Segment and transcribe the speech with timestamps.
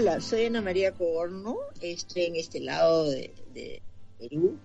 [0.00, 3.82] Hola, soy Ana María Coborno, estoy en este lado de,
[4.20, 4.56] Perú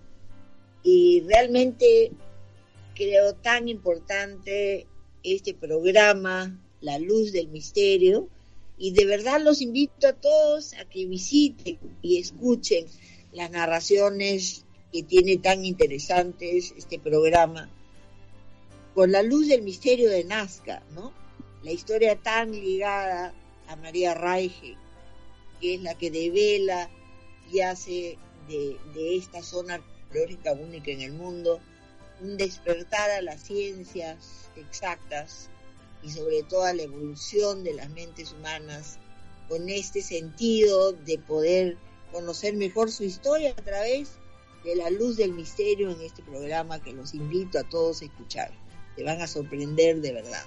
[0.84, 2.12] y realmente
[2.94, 4.86] creo tan importante
[5.24, 8.28] este programa, La Luz del Misterio,
[8.78, 12.86] y de verdad los invito a todos a que visiten y escuchen
[13.32, 17.68] las narraciones que tiene tan interesantes este programa,
[18.94, 21.12] con la luz del misterio de Nazca, ¿no?
[21.64, 23.34] La historia tan ligada
[23.66, 24.76] a María Raige,
[25.60, 26.90] que es la que devela
[27.50, 28.18] y hace
[28.48, 31.60] de, esta zona arqueológica única en el mundo
[32.20, 35.48] un despertar a las ciencias exactas
[36.02, 38.98] y sobre todo a la evolución de las mentes humanas
[39.48, 41.76] con este sentido de poder
[42.12, 44.12] conocer mejor su historia a través
[44.64, 48.50] de la luz del misterio en este programa que los invito a todos a escuchar.
[48.96, 50.44] Te van a sorprender de verdad.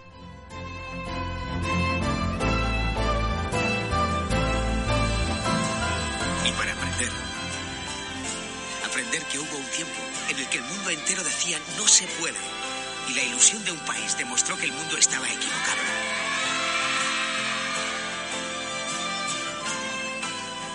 [8.86, 12.38] Aprender, que hubo un tiempo en el que el mundo entero decía no se puede
[13.10, 15.82] y la ilusión de un país demostró que el mundo estaba equivocado.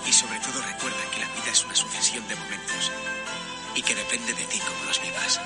[0.06, 2.92] Y sobre todo recuerda que la vida es una sucesión de momentos
[3.75, 5.41] y que depende de ti cómo los vivas.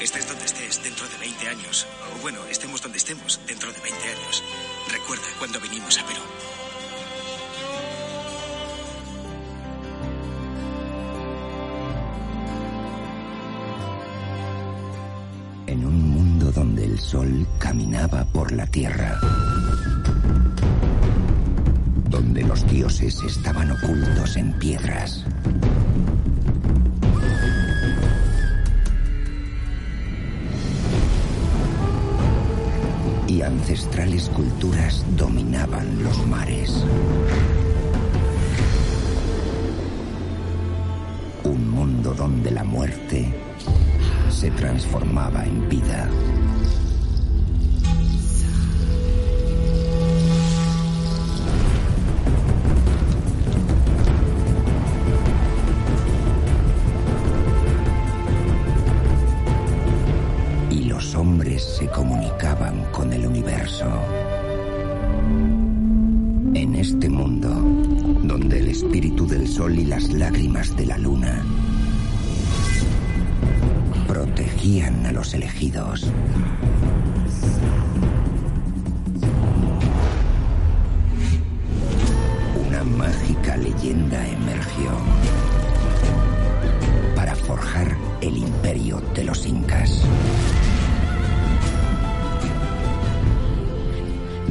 [0.00, 4.08] Estés donde estés dentro de 20 años, o bueno, estemos donde estemos dentro de 20
[4.08, 4.42] años.
[4.90, 6.22] Recuerda cuando vinimos a Perú.
[17.04, 19.20] Sol caminaba por la tierra,
[22.08, 25.24] donde los dioses estaban ocultos en piedras,
[33.28, 36.84] y ancestrales culturas dominaban los mares.
[41.44, 43.34] Un mundo donde la muerte
[44.30, 46.08] se transformaba en vida.
[61.16, 63.86] Hombres se comunicaban con el universo.
[66.54, 67.48] En este mundo,
[68.22, 71.44] donde el espíritu del sol y las lágrimas de la luna
[74.06, 76.10] protegían a los elegidos.
[82.68, 84.90] Una mágica leyenda emergió
[87.14, 90.02] para forjar el imperio de los incas.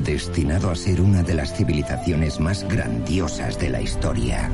[0.04, 4.50] Destinado a ser una de las civilizaciones más grandiosas de la historia.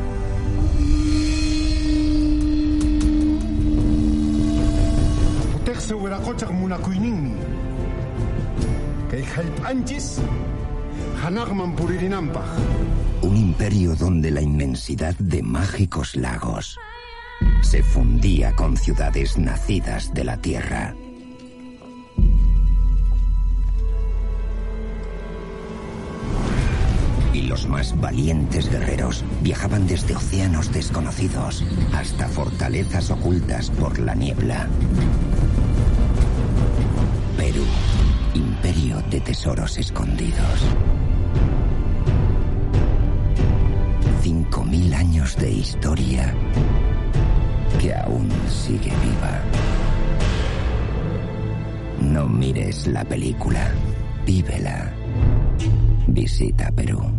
[13.22, 16.78] Un imperio donde la inmensidad de mágicos lagos
[17.62, 20.94] se fundía con ciudades nacidas de la tierra.
[28.00, 31.64] Valientes guerreros viajaban desde océanos desconocidos
[31.94, 34.68] hasta fortalezas ocultas por la niebla.
[37.38, 37.64] Perú,
[38.34, 40.60] imperio de tesoros escondidos.
[44.22, 46.34] Cinco mil años de historia
[47.80, 49.42] que aún sigue viva.
[52.02, 53.72] No mires la película,
[54.26, 54.92] vívela.
[56.08, 57.19] Visita Perú.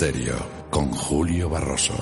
[0.00, 0.36] Misterio
[0.70, 1.92] con Julio Barroso.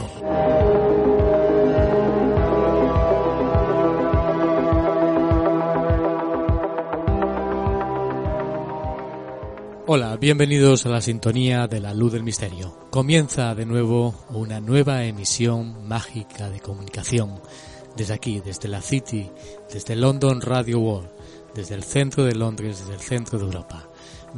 [9.87, 12.77] Hola, bienvenidos a la sintonía de la luz del misterio.
[12.91, 17.41] Comienza de nuevo una nueva emisión mágica de comunicación
[17.97, 19.31] desde aquí, desde la City,
[19.73, 21.09] desde London Radio World,
[21.55, 23.89] desde el centro de Londres, desde el centro de Europa.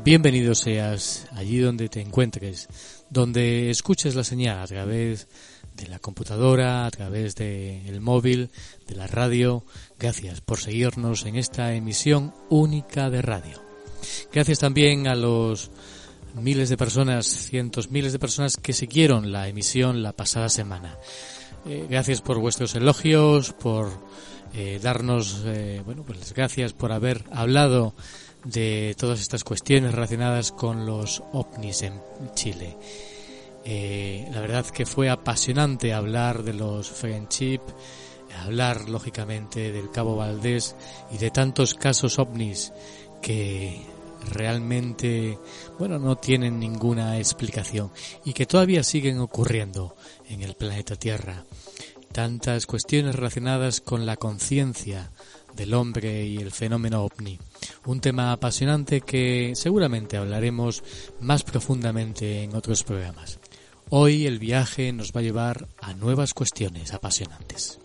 [0.04, 2.68] Bienvenido seas allí donde te encuentres,
[3.10, 5.28] donde escuches la señal a través
[5.74, 8.50] de la computadora, a través del móvil,
[8.86, 9.64] de la radio.
[9.98, 13.62] Gracias por seguirnos en esta emisión única de radio.
[14.32, 15.70] Gracias también a los
[16.34, 20.96] miles de personas, cientos, miles de personas que siguieron la emisión la pasada semana.
[21.66, 23.90] Eh, gracias por vuestros elogios, por
[24.54, 27.94] eh, darnos, eh, bueno, pues gracias por haber hablado
[28.48, 32.00] de todas estas cuestiones relacionadas con los ovnis en
[32.34, 32.76] Chile.
[34.32, 37.60] la verdad que fue apasionante hablar de los friendship,
[38.44, 40.76] hablar lógicamente del Cabo Valdés
[41.12, 42.72] y de tantos casos ovnis
[43.20, 43.80] que
[44.30, 45.38] realmente,
[45.78, 47.90] bueno, no tienen ninguna explicación
[48.24, 49.96] y que todavía siguen ocurriendo
[50.28, 51.44] en el planeta Tierra.
[52.12, 55.10] Tantas cuestiones relacionadas con la conciencia
[55.58, 57.38] del hombre y el fenómeno ovni.
[57.84, 60.84] Un tema apasionante que seguramente hablaremos
[61.20, 63.40] más profundamente en otros programas.
[63.90, 67.80] Hoy el viaje nos va a llevar a nuevas cuestiones apasionantes.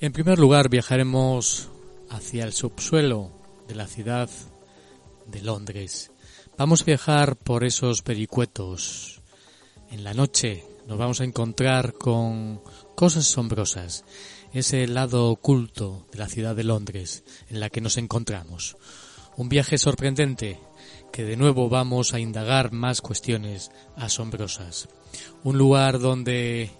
[0.00, 1.68] En primer lugar viajaremos
[2.08, 3.30] hacia el subsuelo
[3.68, 4.30] de la ciudad
[5.26, 6.11] de Londres.
[6.58, 9.22] Vamos a viajar por esos pericuetos.
[9.90, 12.60] En la noche nos vamos a encontrar con
[12.94, 14.04] cosas asombrosas,
[14.52, 18.76] ese lado oculto de la ciudad de Londres en la que nos encontramos.
[19.36, 20.60] Un viaje sorprendente
[21.10, 24.88] que de nuevo vamos a indagar más cuestiones asombrosas.
[25.44, 26.70] Un lugar donde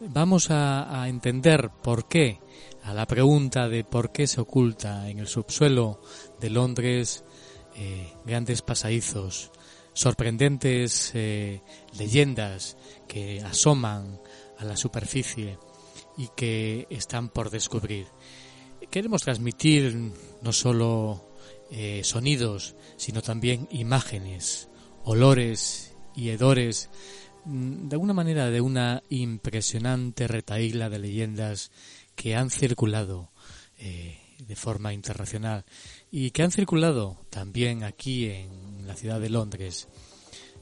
[0.00, 2.38] vamos a, entender por qué,
[2.84, 6.00] a la pregunta de por qué se oculta en el subsuelo
[6.40, 7.24] de Londres
[7.74, 9.50] eh, grandes pasadizos,
[9.92, 11.62] sorprendentes eh,
[11.98, 12.76] leyendas
[13.08, 14.20] que asoman
[14.58, 15.58] a la superficie
[16.16, 18.06] y que están por descubrir.
[18.90, 21.32] Queremos transmitir no solo
[21.70, 24.68] eh, sonidos, sino también imágenes,
[25.04, 26.90] olores y hedores,
[27.44, 31.70] mm, de alguna manera de una impresionante retaíla de leyendas
[32.14, 33.32] que han circulado
[33.78, 35.64] eh, de forma internacional
[36.14, 39.88] y que han circulado también aquí en la ciudad de Londres.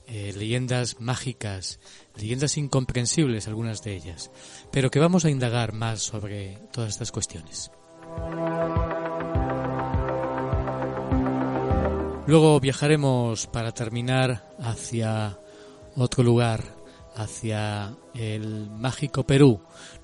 [0.06, 1.80] Eh, leyendas mágicas,
[2.16, 4.30] leyendas incomprensibles algunas de ellas,
[4.72, 7.70] pero que vamos a indagar más sobre todas estas cuestiones.
[12.26, 15.38] Luego viajaremos para terminar hacia
[15.96, 16.62] otro lugar,
[17.16, 19.60] hacia el mágico Perú.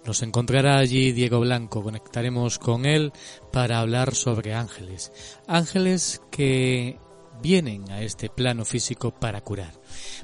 [0.06, 1.82] Nos encontrará allí Diego Blanco.
[1.82, 3.12] Conectaremos con él
[3.53, 5.12] para hablar sobre ángeles.
[5.49, 7.00] Ángeles que
[7.43, 9.75] vienen a este plano físico para curar.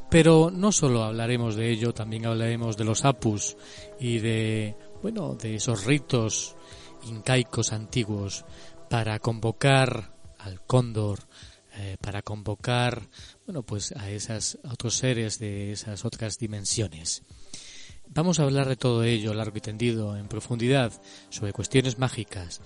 [0.08, 3.56] Pero no solo hablaremos de ello, también hablaremos de los apus
[3.98, 6.56] y de, bueno, de esos ritos
[7.08, 8.44] incaicos antiguos
[8.88, 11.20] para convocar al cóndor,
[11.74, 13.08] eh, para convocar
[13.46, 17.24] bueno pues a esas otros seres de esas otras dimensiones.
[18.14, 20.92] Vamos a hablar de todo ello largo y tendido, en profundidad,
[21.30, 22.60] sobre cuestiones mágicas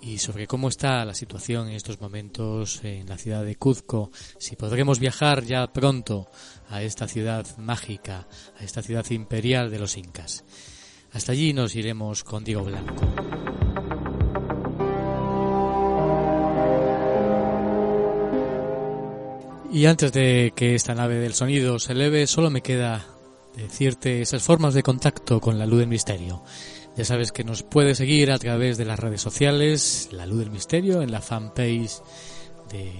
[0.00, 4.54] y sobre cómo está la situación en estos momentos en la ciudad de Cuzco, si
[4.54, 6.28] podremos viajar ya pronto
[6.68, 10.44] a esta ciudad mágica, a esta ciudad imperial de los incas.
[11.12, 13.04] Hasta allí nos iremos con Diego Blanco.
[19.72, 23.11] Y antes de que esta nave del sonido se eleve, solo me queda
[23.56, 26.42] decirte esas formas de contacto con la luz del misterio.
[26.96, 30.50] Ya sabes que nos puedes seguir a través de las redes sociales, La Luz del
[30.50, 32.02] Misterio, en la fanpage
[32.70, 32.92] de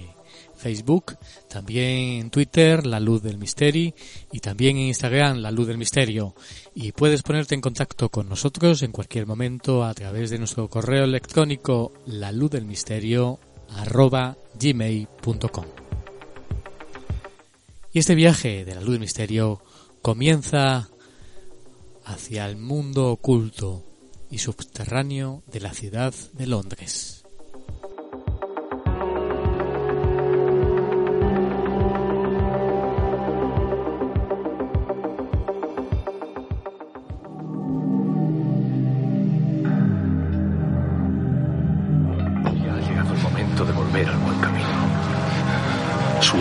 [0.55, 1.17] Facebook,
[1.47, 3.93] también en Twitter, La Luz del Misterio,
[4.31, 6.33] y también en Instagram, La Luz del Misterio.
[6.73, 11.03] Y puedes ponerte en contacto con nosotros en cualquier momento a través de nuestro correo
[11.03, 13.39] electrónico, la luz del misterio
[14.59, 15.65] gmail.com.
[17.91, 19.61] Y este viaje de la luz del misterio
[20.03, 20.89] comienza
[22.03, 23.85] hacia el mundo oculto
[24.29, 27.23] y subterráneo de la ciudad de Londres.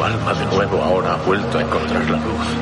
[0.03, 2.62] alma de nuevo ahora ha vuelto a encontrar la luz.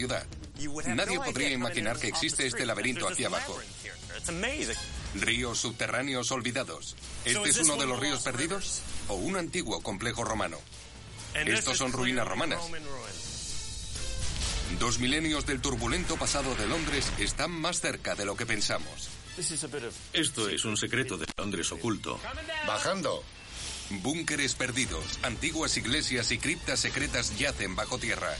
[0.00, 0.26] Ciudad.
[0.86, 3.58] Nadie podría imaginar que existe este laberinto aquí abajo.
[5.14, 6.96] Ríos subterráneos olvidados.
[7.24, 8.80] ¿Este es uno de los ríos perdidos?
[9.08, 10.58] ¿O un antiguo complejo romano?
[11.34, 12.60] Estos son ruinas romanas.
[14.78, 19.10] Dos milenios del turbulento pasado de Londres están más cerca de lo que pensamos.
[20.12, 22.18] Esto es un secreto de Londres oculto.
[22.66, 23.22] Bajando.
[23.90, 28.32] Búnkeres perdidos, antiguas iglesias y criptas secretas yacen bajo tierra.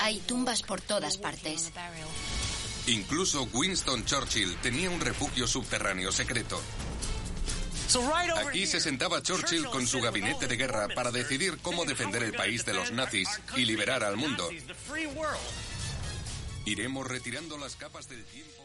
[0.00, 1.70] Hay tumbas por todas partes.
[2.86, 6.60] Incluso Winston Churchill tenía un refugio subterráneo secreto.
[8.46, 12.64] Aquí se sentaba Churchill con su gabinete de guerra para decidir cómo defender el país
[12.64, 14.48] de los nazis y liberar al mundo.
[16.66, 18.59] Iremos retirando las capas del tiempo.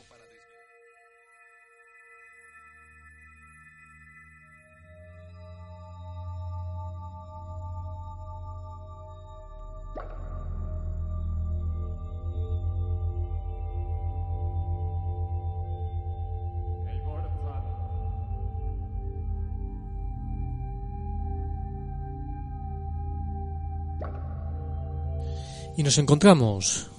[25.78, 26.90] Y nos encontramos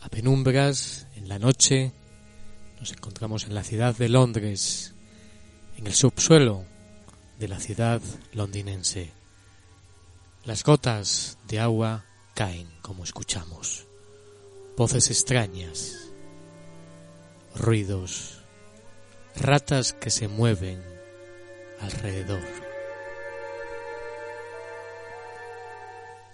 [0.00, 1.92] a penumbras, en la noche,
[2.80, 4.92] nos encontramos en la ciudad de Londres,
[5.76, 6.64] en el subsuelo
[7.38, 8.02] de la ciudad
[8.32, 9.12] londinense.
[10.44, 12.04] Las gotas de agua
[12.34, 13.86] caen, como escuchamos.
[14.76, 16.10] Voces extrañas,
[17.54, 18.40] ruidos,
[19.36, 20.82] ratas que se mueven
[21.80, 22.42] alrededor.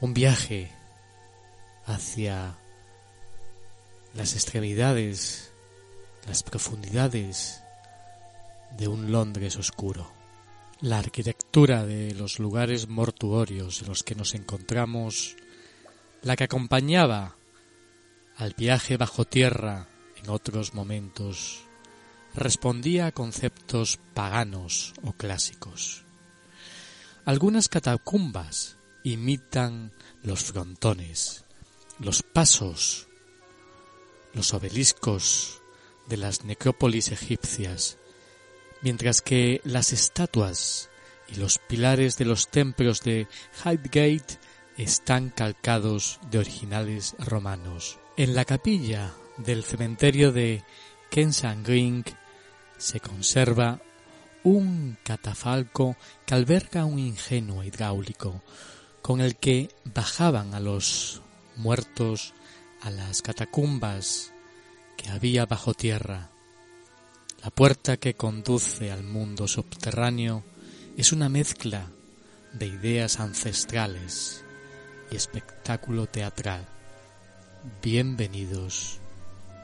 [0.01, 0.71] Un viaje
[1.87, 2.59] hacia
[4.15, 5.53] las extremidades,
[6.27, 7.63] las profundidades
[8.77, 10.11] de un Londres oscuro.
[10.81, 15.37] La arquitectura de los lugares mortuorios en los que nos encontramos,
[16.23, 17.37] la que acompañaba
[18.37, 21.65] al viaje bajo tierra en otros momentos,
[22.35, 26.05] respondía a conceptos paganos o clásicos.
[27.25, 31.44] Algunas catacumbas imitan los frontones,
[31.99, 33.09] los pasos,
[34.33, 35.63] los obeliscos
[36.07, 37.99] de las necrópolis egipcias,
[38.83, 40.91] mientras que las estatuas
[41.29, 43.27] y los pilares de los templos de
[43.65, 44.39] Highgate
[44.77, 47.99] están calcados de originales romanos.
[48.17, 50.65] En la capilla del cementerio de
[51.11, 52.05] Kensal Green
[52.77, 53.81] se conserva
[54.43, 55.97] un catafalco
[56.27, 58.43] que alberga un ingenuo hidráulico
[59.01, 61.23] con el que bajaban a los
[61.57, 62.35] muertos
[62.81, 64.33] a las catacumbas
[64.97, 66.31] que había bajo tierra.
[67.43, 70.45] La puerta que conduce al mundo subterráneo
[70.97, 71.87] es una mezcla
[72.53, 74.45] de ideas ancestrales
[75.11, 76.67] y espectáculo teatral.
[77.83, 79.01] Bienvenidos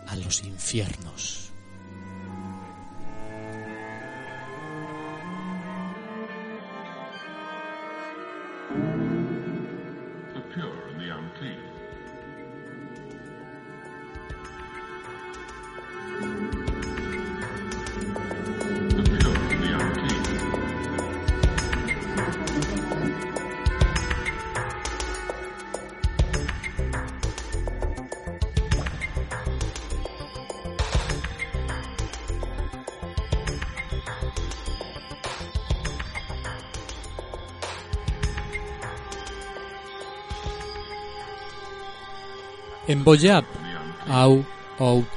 [0.06, 1.49] a los infiernos.
[43.00, 43.44] En Boyab,
[44.08, 44.44] Au
[44.78, 45.08] Out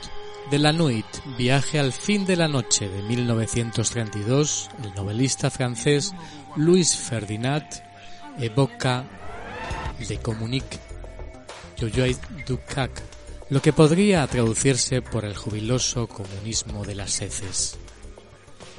[0.50, 1.06] de la Nuit,
[1.38, 6.14] Viaje al fin de la noche de 1932, el novelista francés
[6.56, 7.68] Louis Ferdinand
[8.40, 9.04] evoca
[10.00, 10.80] de Comunique,
[11.76, 12.16] Yoyoy
[12.48, 13.02] Dukak,
[13.50, 17.76] lo que podría traducirse por el jubiloso comunismo de las heces.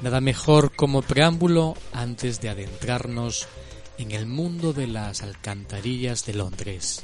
[0.01, 3.47] Nada mejor como preámbulo antes de adentrarnos
[3.99, 7.03] en el mundo de las alcantarillas de Londres.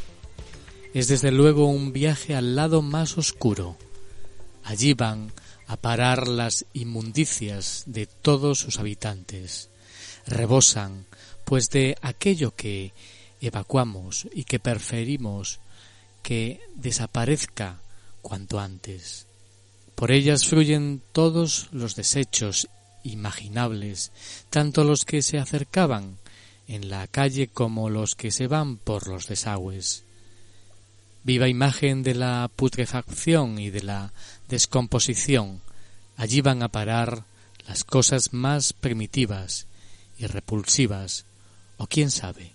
[0.93, 3.77] Es desde luego un viaje al lado más oscuro.
[4.63, 5.31] Allí van
[5.67, 9.69] a parar las inmundicias de todos sus habitantes.
[10.27, 11.05] Rebosan,
[11.45, 12.93] pues de aquello que
[13.39, 15.59] evacuamos y que preferimos
[16.21, 17.79] que desaparezca
[18.21, 19.27] cuanto antes.
[19.95, 22.67] Por ellas fluyen todos los desechos
[23.03, 24.11] imaginables,
[24.49, 26.17] tanto los que se acercaban
[26.67, 30.03] en la calle como los que se van por los desagües.
[31.23, 34.11] Viva imagen de la putrefacción y de la
[34.49, 35.61] descomposición,
[36.17, 37.25] allí van a parar
[37.67, 39.67] las cosas más primitivas
[40.17, 41.25] y repulsivas,
[41.77, 42.53] o quién sabe,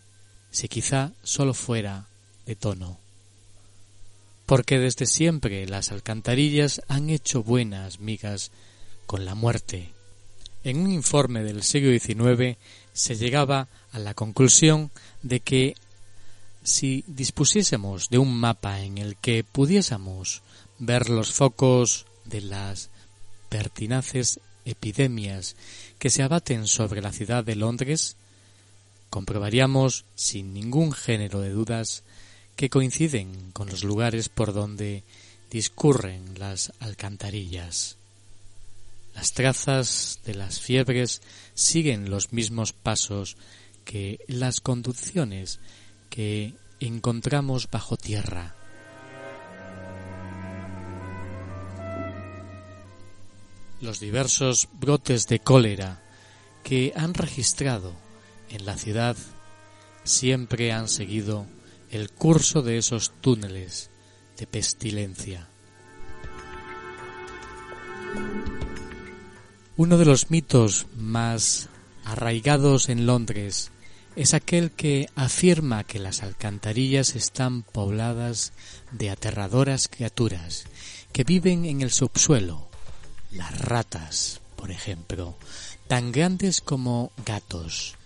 [0.50, 2.06] si quizá solo fuera
[2.44, 2.98] de tono.
[4.46, 8.50] Porque desde siempre las alcantarillas han hecho buenas migas
[9.06, 9.90] con la muerte.
[10.64, 12.56] En un informe del siglo XIX
[12.92, 14.90] se llegaba a la conclusión
[15.22, 15.76] de que
[16.66, 20.42] si dispusiésemos de un mapa en el que pudiésemos
[20.80, 22.90] ver los focos de las
[23.48, 25.54] pertinaces epidemias
[26.00, 28.16] que se abaten sobre la ciudad de Londres,
[29.10, 32.02] comprobaríamos sin ningún género de dudas
[32.56, 35.04] que coinciden con los lugares por donde
[35.52, 37.96] discurren las alcantarillas.
[39.14, 41.22] Las trazas de las fiebres
[41.54, 43.36] siguen los mismos pasos
[43.84, 45.60] que las conducciones
[46.10, 48.54] que encontramos bajo tierra.
[53.80, 56.02] Los diversos brotes de cólera
[56.64, 57.92] que han registrado
[58.50, 59.16] en la ciudad
[60.04, 61.46] siempre han seguido
[61.90, 63.90] el curso de esos túneles
[64.38, 65.48] de pestilencia.
[69.76, 71.68] Uno de los mitos más
[72.04, 73.70] arraigados en Londres
[74.16, 78.54] es aquel que afirma que las alcantarillas están pobladas
[78.90, 80.64] de aterradoras criaturas
[81.12, 82.66] que viven en el subsuelo,
[83.30, 85.36] las ratas, por ejemplo,
[85.86, 87.96] tan grandes como gatos.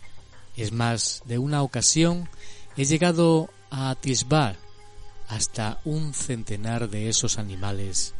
[0.56, 2.28] Es más, de una ocasión
[2.76, 4.56] he llegado a atisbar
[5.28, 8.14] hasta un centenar de esos animales,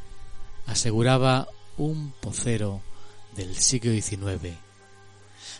[0.67, 2.83] aseguraba un pocero
[3.35, 4.57] del siglo XIX.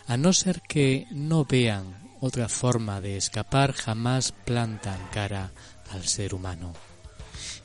[0.07, 5.51] A no ser que no vean otra forma de escapar, jamás plantan cara
[5.89, 6.73] al ser humano.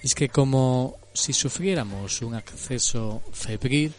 [0.03, 3.95] Es que como si sufriéramos un acceso febril,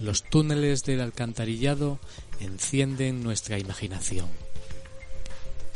[0.00, 1.98] los túneles del alcantarillado
[2.40, 4.28] encienden nuestra imaginación.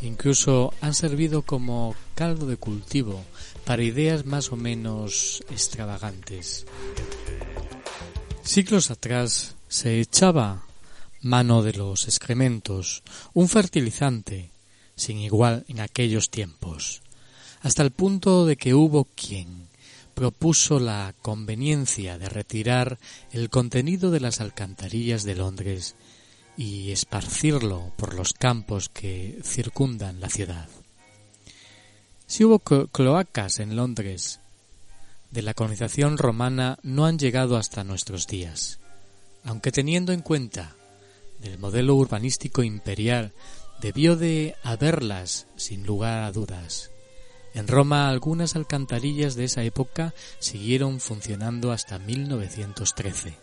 [0.03, 3.23] Incluso han servido como caldo de cultivo
[3.65, 6.67] para ideas más o menos extravagantes.
[8.43, 10.65] Siglos atrás se echaba
[11.23, 13.03] mano de los excrementos,
[13.35, 14.51] un fertilizante
[14.97, 17.03] sin igual en aquellos tiempos,
[17.63, 19.69] hasta el punto de que hubo quien
[20.15, 22.99] propuso la conveniencia de retirar
[23.33, 25.95] el contenido de las alcantarillas de Londres
[26.57, 30.69] y esparcirlo por los campos que circundan la ciudad.
[32.27, 34.41] Si hubo cloacas en Londres
[35.31, 38.81] de la colonización romana no han llegado hasta nuestros días
[39.45, 40.75] aunque teniendo en cuenta
[41.41, 43.33] del modelo urbanístico imperial,
[43.81, 46.91] debió de haberlas sin lugar a dudas.
[47.55, 53.35] En Roma algunas alcantarillas de esa época siguieron funcionando hasta 1913.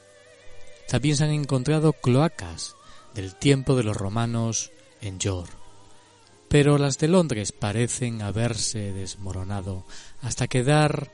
[0.87, 2.75] También se han encontrado cloacas
[3.13, 5.51] del tiempo de los romanos en York,
[6.47, 9.83] pero las de Londres parecen haberse desmoronado
[10.21, 11.11] hasta quedar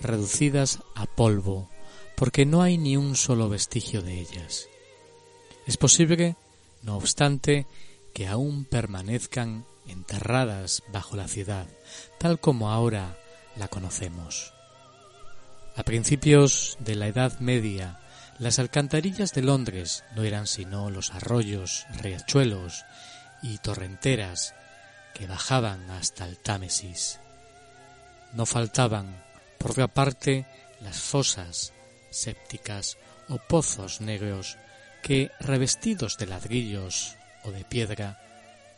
[0.00, 1.68] reducidas a polvo
[2.16, 4.68] porque no hay ni un solo vestigio de ellas.
[5.66, 6.36] Es posible,
[6.82, 7.66] no obstante,
[8.14, 11.66] que aún permanezcan enterradas bajo la ciudad,
[12.18, 13.16] tal como ahora
[13.56, 14.52] la conocemos.
[15.76, 18.00] A principios de la Edad Media,
[18.38, 22.84] las alcantarillas de Londres no eran sino los arroyos, riachuelos
[23.42, 24.54] y torrenteras
[25.14, 27.20] que bajaban hasta el Támesis.
[28.32, 29.22] No faltaban,
[29.58, 30.46] por otra parte,
[30.80, 31.72] las fosas
[32.10, 32.98] sépticas
[33.28, 34.58] o pozos negros
[35.02, 38.20] que, revestidos de ladrillos o de piedra,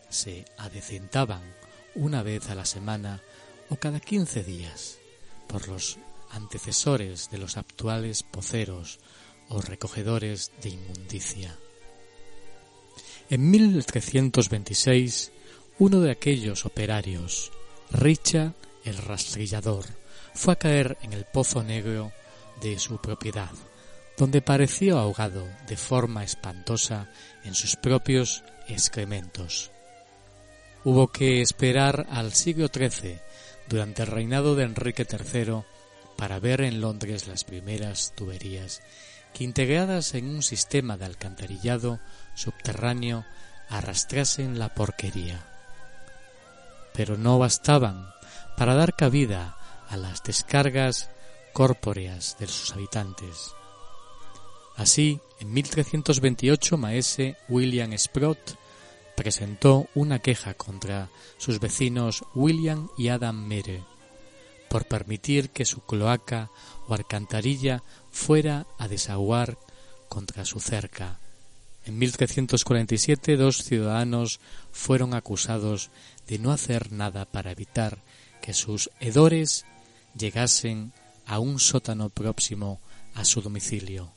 [0.09, 1.43] se adecentaban
[1.95, 3.23] una vez a la semana
[3.69, 4.99] o cada quince días
[5.47, 5.99] por los
[6.31, 8.99] antecesores de los actuales poceros
[9.49, 11.57] o recogedores de inmundicia.
[13.31, 15.33] En 1326,
[15.79, 17.53] uno de aquellos operarios,
[17.91, 18.53] Richard,
[18.85, 19.87] el rastrillador,
[20.35, 22.13] fue a caer en el pozo negro
[22.61, 23.51] de su propiedad,
[24.17, 27.09] donde pareció ahogado de forma espantosa
[27.45, 29.71] en sus propios excrementos.
[30.85, 33.19] Hubo que esperar al siglo XIII,
[33.69, 35.63] durante el reinado de Enrique III,
[36.17, 38.83] para ver en Londres las primeras tuberías
[39.33, 41.99] que integradas en un sistema de alcantarillado
[42.35, 43.25] subterráneo
[43.69, 45.41] arrastrasen la porquería.
[46.93, 48.09] Pero no bastaban
[48.57, 49.57] para dar cabida
[49.89, 51.11] a las descargas
[51.53, 53.55] corpóreas de sus habitantes.
[54.77, 58.57] Así, en 1328 maese William Sprott
[59.17, 63.83] presentó una queja contra sus vecinos William y Adam Mere
[64.69, 66.51] por permitir que su cloaca
[66.89, 69.57] o alcantarilla fuera a desaguar
[70.09, 71.21] contra su cerca.
[71.85, 74.41] En 1347 dos ciudadanos
[74.73, 75.91] fueron acusados
[76.27, 78.03] de no hacer nada para evitar
[78.43, 79.65] que sus hedores
[80.19, 80.93] llegasen
[81.25, 82.81] a un sótano próximo
[83.15, 84.11] a su domicilio.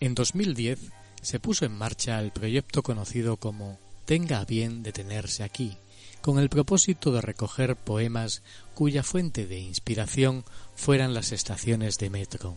[0.00, 0.78] En 2010
[1.22, 5.76] se puso en marcha el proyecto conocido como Tenga bien detenerse aquí,
[6.22, 8.42] con el propósito de recoger poemas
[8.74, 10.44] cuya fuente de inspiración
[10.76, 12.56] fueran las estaciones de metro.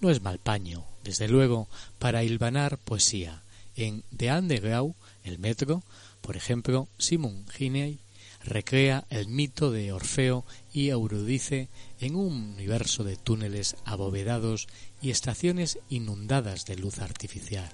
[0.00, 3.42] No es mal paño, desde luego, para hilvanar poesía.
[3.76, 5.82] En The Underground, el metro,
[6.20, 8.00] por ejemplo, Simon Giney
[8.42, 11.68] recrea el mito de Orfeo y Eurídice
[12.00, 14.68] en un universo de túneles abovedados
[15.00, 17.70] y estaciones inundadas de luz artificial.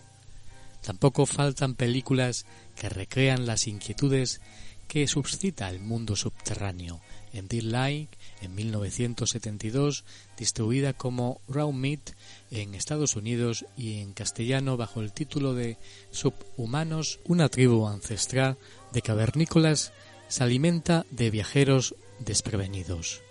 [0.82, 2.44] Tampoco faltan películas
[2.76, 4.40] que recrean las inquietudes
[4.86, 7.00] que suscita el mundo subterráneo.
[7.32, 8.10] En Deep Light,
[8.42, 10.04] en 1972,
[10.36, 12.10] distribuida como Raw Meat
[12.50, 15.78] en Estados Unidos y en castellano bajo el título de
[16.10, 18.56] Subhumanos, una tribu ancestral
[18.92, 19.92] de cavernícolas
[20.28, 23.23] se alimenta de viajeros desprevenidos.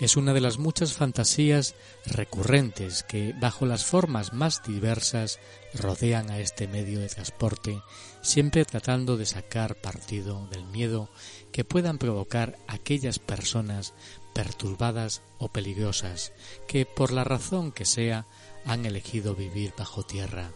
[0.00, 1.74] Es una de las muchas fantasías
[2.06, 5.40] recurrentes que, bajo las formas más diversas,
[5.74, 7.82] rodean a este medio de transporte,
[8.22, 11.10] siempre tratando de sacar partido del miedo
[11.50, 13.92] que puedan provocar aquellas personas
[14.34, 16.32] perturbadas o peligrosas
[16.68, 18.26] que, por la razón que sea,
[18.64, 20.52] han elegido vivir bajo tierra.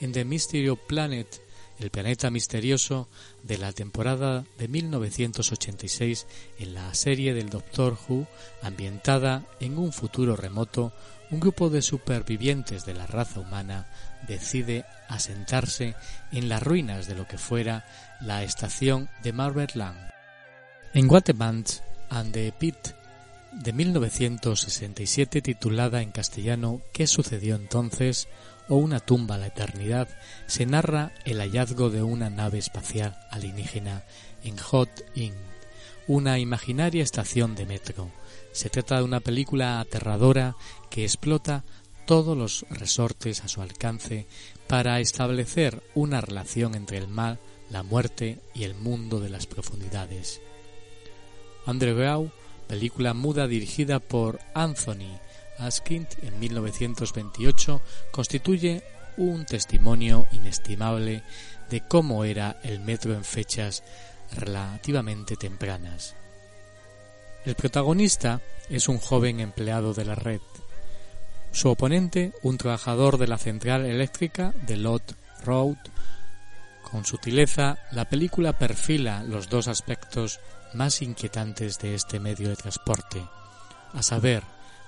[0.00, 1.47] En The Mystery Planet
[1.78, 3.08] el planeta misterioso
[3.42, 6.26] de la temporada de 1986
[6.58, 8.26] en la serie del Doctor Who,
[8.62, 10.92] ambientada en un futuro remoto,
[11.30, 13.88] un grupo de supervivientes de la raza humana
[14.26, 15.94] decide asentarse
[16.32, 17.86] en las ruinas de lo que fuera
[18.20, 20.10] la estación de Land.
[20.94, 21.64] En Guatemala
[22.10, 22.76] and the Pit
[23.52, 28.28] de 1967 titulada en castellano ¿Qué sucedió entonces?
[28.68, 30.08] O Una tumba a la eternidad,
[30.46, 34.04] se narra el hallazgo de una nave espacial alienígena
[34.44, 35.34] en Hot Inn,
[36.06, 38.10] una imaginaria estación de metro.
[38.52, 40.56] Se trata de una película aterradora
[40.90, 41.64] que explota
[42.06, 44.26] todos los resortes a su alcance
[44.66, 47.38] para establecer una relación entre el mal,
[47.70, 50.40] la muerte y el mundo de las profundidades.
[51.66, 52.32] Underground,
[52.66, 55.20] película muda dirigida por Anthony
[55.58, 58.82] Askind en 1928 constituye
[59.16, 61.22] un testimonio inestimable
[61.70, 63.82] de cómo era el metro en fechas
[64.36, 66.14] relativamente tempranas.
[67.44, 70.40] El protagonista es un joven empleado de la red.
[71.52, 75.78] Su oponente, un trabajador de la central eléctrica de Lot Road.
[76.82, 80.40] Con sutileza, la película perfila los dos aspectos
[80.74, 83.26] más inquietantes de este medio de transporte,
[83.94, 84.42] a saber,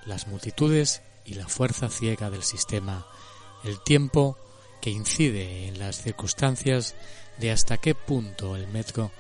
[0.07, 3.07] las multitudes y la fuerza ciega del sistema,
[3.65, 4.37] el tiempo
[4.81, 6.95] que incide en las circunstancias
[7.39, 9.11] de hasta qué punto el metro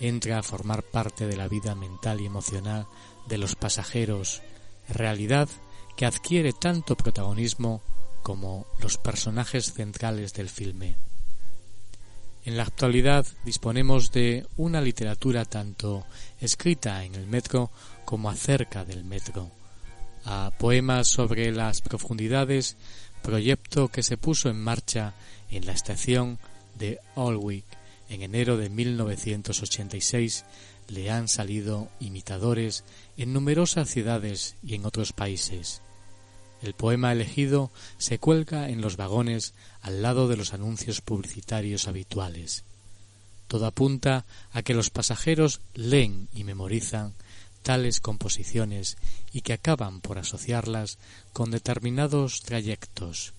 [0.00, 2.86] entra a formar parte de la vida mental y emocional
[3.26, 4.42] de los pasajeros,
[4.88, 5.48] realidad
[5.96, 7.82] que adquiere tanto protagonismo
[8.22, 10.96] como los personajes centrales del filme.
[12.44, 16.06] En la actualidad disponemos de una literatura tanto
[16.40, 17.70] escrita en el metro
[18.04, 19.50] como acerca del metro,
[20.24, 22.76] a poemas sobre las profundidades,
[23.22, 25.14] proyecto que se puso en marcha
[25.50, 26.38] en la estación
[26.78, 27.64] de Alwick
[28.08, 30.44] en enero de 1986,
[30.88, 32.84] le han salido imitadores
[33.16, 35.82] en numerosas ciudades y en otros países.
[36.62, 42.64] El poema elegido se cuelga en los vagones al lado de los anuncios publicitarios habituales.
[43.46, 47.14] Todo apunta a que los pasajeros leen y memorizan
[47.62, 48.96] tales composiciones
[49.32, 50.98] y que acaban por asociarlas
[51.32, 53.34] con determinados trayectos.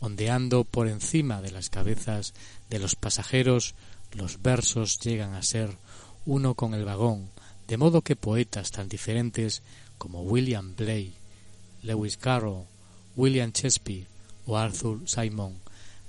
[0.00, 2.34] Ondeando por encima de las cabezas
[2.70, 3.74] de los pasajeros,
[4.12, 5.76] los versos llegan a ser
[6.24, 7.30] uno con el vagón,
[7.68, 9.62] de modo que poetas tan diferentes
[9.98, 11.14] como William Blake,
[11.82, 12.66] Lewis Carroll,
[13.16, 14.06] William Shakespeare
[14.46, 15.60] o Arthur Simon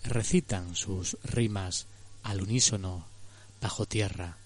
[0.04, 1.88] recitan sus rimas
[2.24, 3.06] al unísono
[3.62, 4.38] bajo tierra.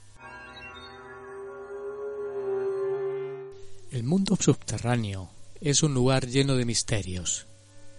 [3.91, 7.47] El mundo subterráneo es un lugar lleno de misterios,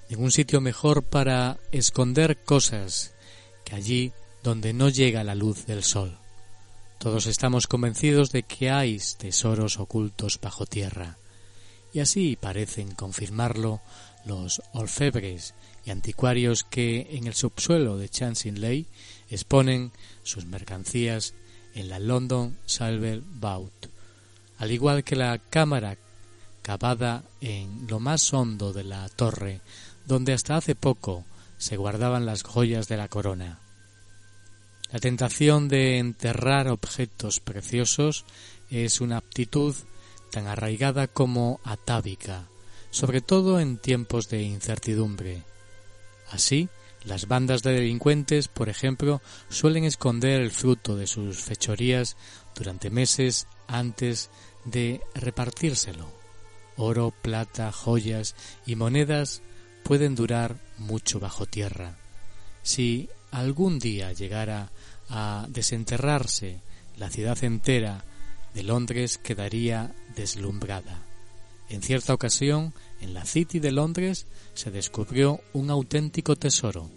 [0.09, 3.13] ningún sitio mejor para esconder cosas
[3.63, 6.17] que allí donde no llega la luz del sol.
[6.97, 11.19] Todos estamos convencidos de que hay tesoros ocultos bajo tierra,
[11.93, 13.83] y así parecen confirmarlo
[14.25, 15.53] los orfebres
[15.85, 18.87] y anticuarios que en el subsuelo de Chancellor
[19.29, 21.35] exponen sus mercancías
[21.75, 23.92] en la London Silver Vault,
[24.63, 25.97] al igual que la cámara
[26.63, 29.61] cavada en lo más hondo de la torre,
[30.07, 31.25] donde hasta hace poco
[31.59, 33.59] se guardaban las joyas de la corona.
[34.93, 38.25] La tentación de enterrar objetos preciosos
[38.71, 39.75] es una aptitud
[40.31, 42.45] tan arraigada como atávica,
[42.93, 45.43] sobre todo en tiempos de incertidumbre.
[46.31, 46.69] Así,
[47.03, 52.17] las bandas de delincuentes, por ejemplo, suelen esconder el fruto de sus fechorías
[52.55, 54.31] durante meses antes
[54.65, 56.07] de repartírselo.
[56.77, 58.35] Oro, plata, joyas
[58.67, 59.43] y monedas
[59.85, 61.97] pueden durar mucho bajo tierra.
[62.63, 64.71] Si algún día llegara
[65.09, 66.61] a desenterrarse
[66.97, 68.05] la ciudad entera
[68.55, 71.03] de Londres quedaría deslumbrada.
[71.69, 76.91] En cierta ocasión, en la City de Londres se descubrió un auténtico tesoro,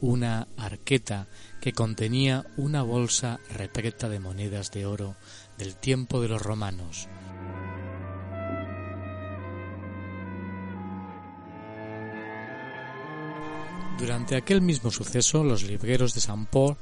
[0.00, 1.26] una arqueta
[1.60, 5.16] que contenía una bolsa repleta de monedas de oro
[5.58, 7.08] del tiempo de los romanos.
[13.98, 16.76] Durante aquel mismo suceso, los libreros de San Paul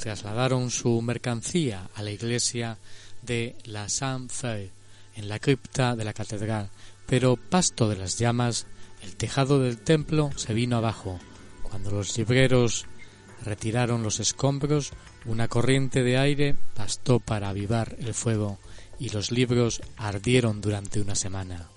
[0.00, 2.78] trasladaron su mercancía a la iglesia
[3.22, 4.70] de la Saint-Feu
[5.16, 6.70] en la cripta de la catedral,
[7.06, 8.66] pero pasto de las llamas,
[9.02, 11.18] el tejado del templo se vino abajo.
[11.64, 12.86] Cuando los libreros
[13.44, 14.92] retiraron los escombros,
[15.24, 18.58] una corriente de aire bastó para avivar el fuego
[18.98, 21.68] y los libros ardieron durante una semana.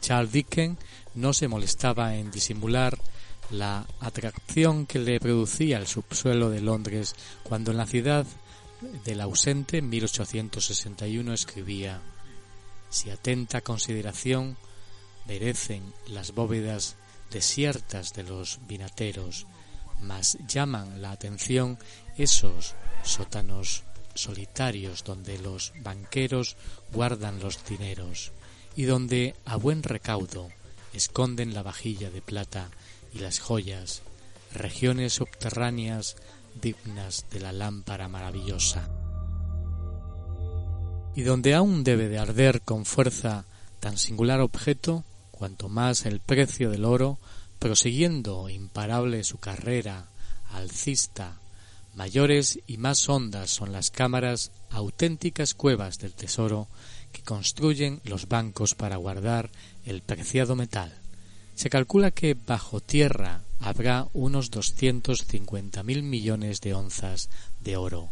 [0.00, 0.78] Charles Dickens
[1.14, 2.98] no se molestaba en disimular
[3.50, 8.26] la atracción que le producía el subsuelo de Londres cuando en la ciudad
[9.04, 12.00] del ausente en 1861 escribía
[12.88, 14.56] Si atenta consideración
[15.26, 16.96] merecen las bóvedas
[17.30, 19.46] desiertas de los vinateros,
[20.00, 21.78] mas llaman la atención
[22.22, 23.82] esos sótanos
[24.14, 26.56] solitarios donde los banqueros
[26.92, 28.32] guardan los dineros
[28.76, 30.48] y donde a buen recaudo
[30.92, 32.70] esconden la vajilla de plata
[33.12, 34.02] y las joyas,
[34.52, 36.16] regiones subterráneas
[36.60, 38.88] dignas de la lámpara maravillosa.
[41.14, 43.44] Y donde aún debe de arder con fuerza
[43.80, 47.18] tan singular objeto, cuanto más el precio del oro,
[47.58, 50.06] prosiguiendo imparable su carrera
[50.52, 51.40] alcista,
[51.94, 56.68] mayores y más hondas son las cámaras, auténticas cuevas del tesoro
[57.12, 59.50] que construyen los bancos para guardar
[59.84, 60.92] el preciado metal.
[61.54, 64.50] Se calcula que bajo tierra habrá unos
[65.26, 67.28] cincuenta mil millones de onzas
[67.60, 68.08] de oro,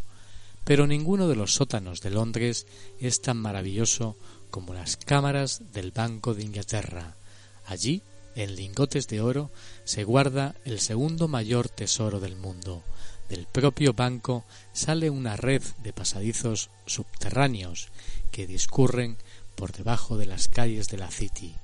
[0.65, 2.67] pero ninguno de los sótanos de Londres
[2.99, 4.15] es tan maravilloso
[4.51, 7.15] como las cámaras del Banco de Inglaterra.
[7.65, 8.03] Allí,
[8.35, 9.51] en lingotes de oro,
[9.83, 12.83] se guarda el segundo mayor tesoro del mundo.
[13.29, 17.89] Del propio banco sale una red de pasadizos subterráneos
[18.31, 19.17] que discurren
[19.55, 21.55] por debajo de las calles de la City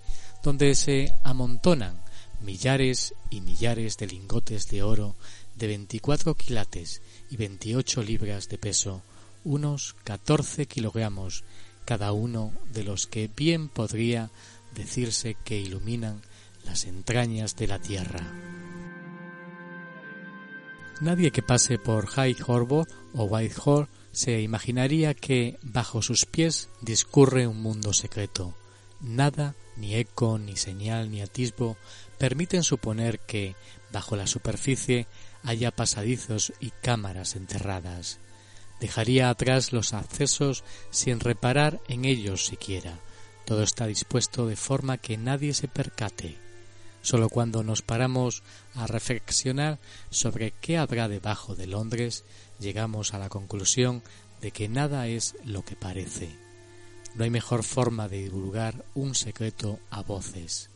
[0.46, 2.00] donde se amontonan
[2.40, 5.16] millares y millares de lingotes de oro
[5.56, 7.02] de 24 quilates
[7.32, 9.02] y 28 libras de peso,
[9.44, 11.44] unos 14 kilogramos
[11.84, 14.30] cada uno de los que bien podría
[14.76, 16.22] decirse que iluminan
[16.64, 18.65] las entrañas de la tierra.
[21.02, 27.48] Nadie que pase por High Horror o Whitehall se imaginaría que bajo sus pies discurre
[27.48, 28.56] un mundo secreto.
[29.02, 31.76] Nada ni eco, ni señal, ni atisbo
[32.18, 33.56] permiten suponer que,
[33.92, 35.06] bajo la superficie,
[35.44, 38.20] haya pasadizos y cámaras enterradas.
[38.80, 43.00] Dejaría atrás los accesos sin reparar en ellos siquiera.
[43.46, 46.45] Todo está dispuesto de forma que nadie se percate.
[47.06, 48.42] Solo cuando nos paramos
[48.74, 49.78] a reflexionar
[50.10, 52.24] sobre qué habrá debajo de Londres,
[52.60, 54.02] llegamos a la conclusión
[54.42, 56.36] de que nada es lo que parece.
[57.14, 60.72] No hay mejor forma de divulgar un secreto a voces.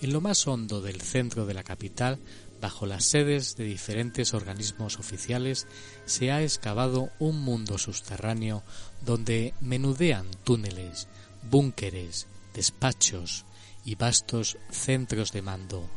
[0.00, 2.18] En lo más hondo del centro de la capital
[2.58, 5.66] bajo las sedes de diferentes organismos oficiales,
[6.06, 8.62] se ha excavado un mundo subterráneo
[9.04, 11.06] donde menudean túneles,
[11.50, 13.44] búnkeres, despachos
[13.88, 15.88] y vastos centros de mando.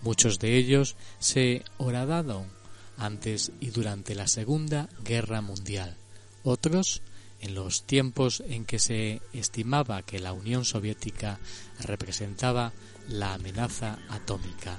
[0.00, 2.46] Muchos de ellos se horadaron
[2.96, 5.98] antes y durante la Segunda Guerra Mundial.
[6.44, 7.02] Otros
[7.42, 11.38] en los tiempos en que se estimaba que la Unión Soviética
[11.80, 12.72] representaba
[13.06, 14.78] la amenaza atómica.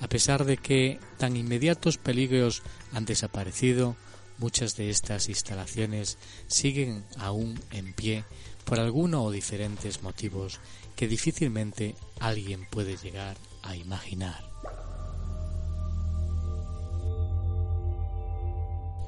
[0.00, 3.94] A pesar de que tan inmediatos peligros han desaparecido,
[4.38, 6.18] muchas de estas instalaciones
[6.48, 8.24] siguen aún en pie
[8.64, 10.58] por alguno o diferentes motivos
[10.96, 14.42] que difícilmente alguien puede llegar a imaginar.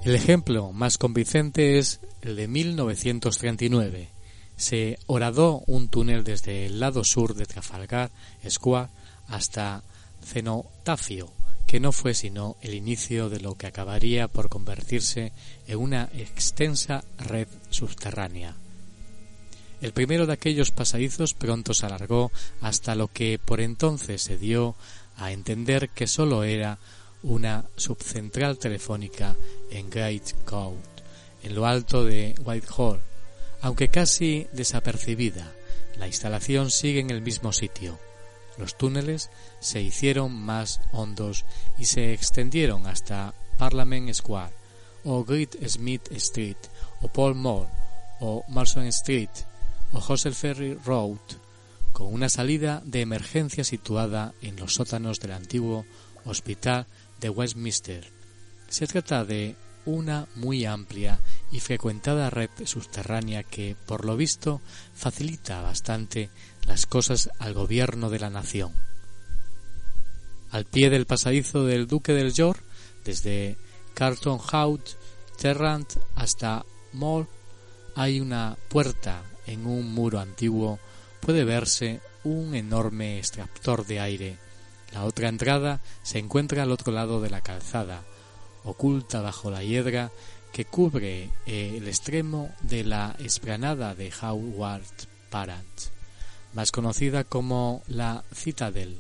[0.04, 4.08] El ejemplo más convincente es el de 1939.
[4.56, 8.10] Se horadó un túnel desde el lado sur de Trafalgar
[8.48, 8.88] Square
[9.26, 9.82] hasta
[10.24, 11.32] Cenotafio,
[11.66, 15.32] que no fue sino el inicio de lo que acabaría por convertirse
[15.66, 18.56] en una extensa red subterránea.
[19.80, 24.74] El primero de aquellos pasadizos pronto se alargó hasta lo que por entonces se dio
[25.16, 26.78] a entender que sólo era
[27.22, 29.36] una subcentral telefónica
[29.70, 30.84] en Great Court,
[31.42, 33.00] en lo alto de Whitehall.
[33.60, 35.52] Aunque casi desapercibida,
[35.96, 37.98] la instalación sigue en el mismo sitio.
[38.56, 41.44] Los túneles se hicieron más hondos
[41.78, 44.52] y se extendieron hasta Parliament Square,
[45.04, 46.56] o Great Smith Street,
[47.00, 47.68] o Paul Mall,
[48.20, 49.30] o Marston Street,
[49.92, 51.18] o Hostel Ferry Road,
[51.92, 55.84] con una salida de emergencia situada en los sótanos del antiguo
[56.24, 56.86] Hospital
[57.20, 58.10] de Westminster.
[58.68, 61.18] Se trata de una muy amplia
[61.50, 64.60] y frecuentada red subterránea que, por lo visto,
[64.94, 66.30] facilita bastante
[66.66, 68.72] las cosas al gobierno de la nación.
[70.50, 72.62] Al pie del pasadizo del Duque del York,
[73.04, 73.56] desde
[73.94, 74.96] Carlton House,
[75.38, 77.26] Terrant hasta Mall,
[77.94, 80.78] hay una puerta en un muro antiguo.
[81.20, 84.48] Puede verse un enorme extractor de aire
[84.92, 88.02] la otra entrada se encuentra al otro lado de la calzada,
[88.64, 90.10] oculta bajo la hiedra
[90.52, 94.82] que cubre eh, el extremo de la esplanada de Howard
[95.30, 95.66] Parant,
[96.54, 98.98] más conocida como la Citadel.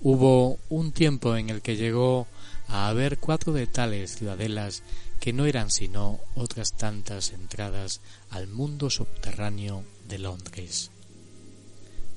[0.00, 2.26] Hubo un tiempo en el que llegó
[2.68, 4.82] a haber cuatro de tales ciudadelas
[5.20, 10.90] que no eran sino otras tantas entradas al mundo subterráneo de Londres.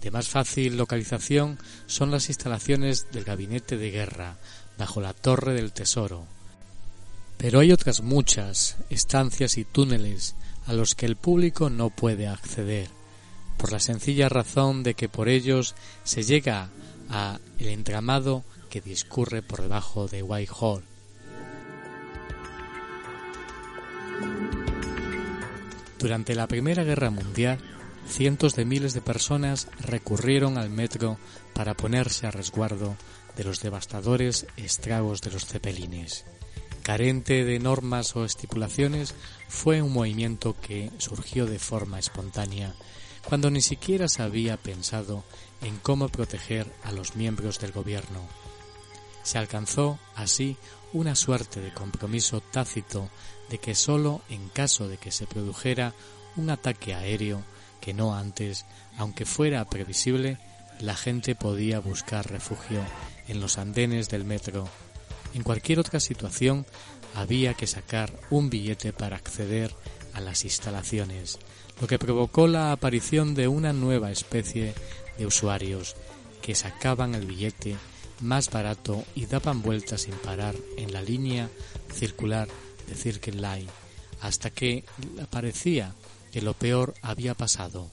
[0.01, 4.37] De más fácil localización son las instalaciones del gabinete de guerra
[4.77, 6.25] bajo la torre del tesoro.
[7.37, 10.35] Pero hay otras muchas estancias y túneles
[10.65, 12.89] a los que el público no puede acceder,
[13.57, 16.69] por la sencilla razón de que por ellos se llega
[17.09, 20.83] a el entramado que discurre por debajo de Whitehall.
[25.99, 27.59] Durante la Primera Guerra Mundial,
[28.07, 31.17] cientos de miles de personas recurrieron al metro
[31.53, 32.97] para ponerse a resguardo
[33.37, 36.25] de los devastadores estragos de los cepelines.
[36.83, 39.15] Carente de normas o estipulaciones,
[39.47, 42.75] fue un movimiento que surgió de forma espontánea,
[43.23, 45.23] cuando ni siquiera se había pensado
[45.61, 48.19] en cómo proteger a los miembros del gobierno.
[49.23, 50.57] Se alcanzó, así,
[50.91, 53.09] una suerte de compromiso tácito
[53.49, 55.93] de que sólo en caso de que se produjera
[56.35, 57.43] un ataque aéreo
[57.81, 58.65] que no antes,
[58.97, 60.37] aunque fuera previsible,
[60.79, 62.81] la gente podía buscar refugio
[63.27, 64.67] en los andenes del metro.
[65.33, 66.65] En cualquier otra situación
[67.13, 69.73] había que sacar un billete para acceder
[70.13, 71.39] a las instalaciones,
[71.81, 74.73] lo que provocó la aparición de una nueva especie
[75.17, 75.95] de usuarios
[76.41, 77.75] que sacaban el billete
[78.21, 81.49] más barato y daban vueltas sin parar en la línea
[81.91, 82.47] circular
[82.93, 83.69] de Circle Line
[84.21, 84.85] hasta que
[85.29, 85.93] parecía
[86.31, 87.89] que lo peor había pasado.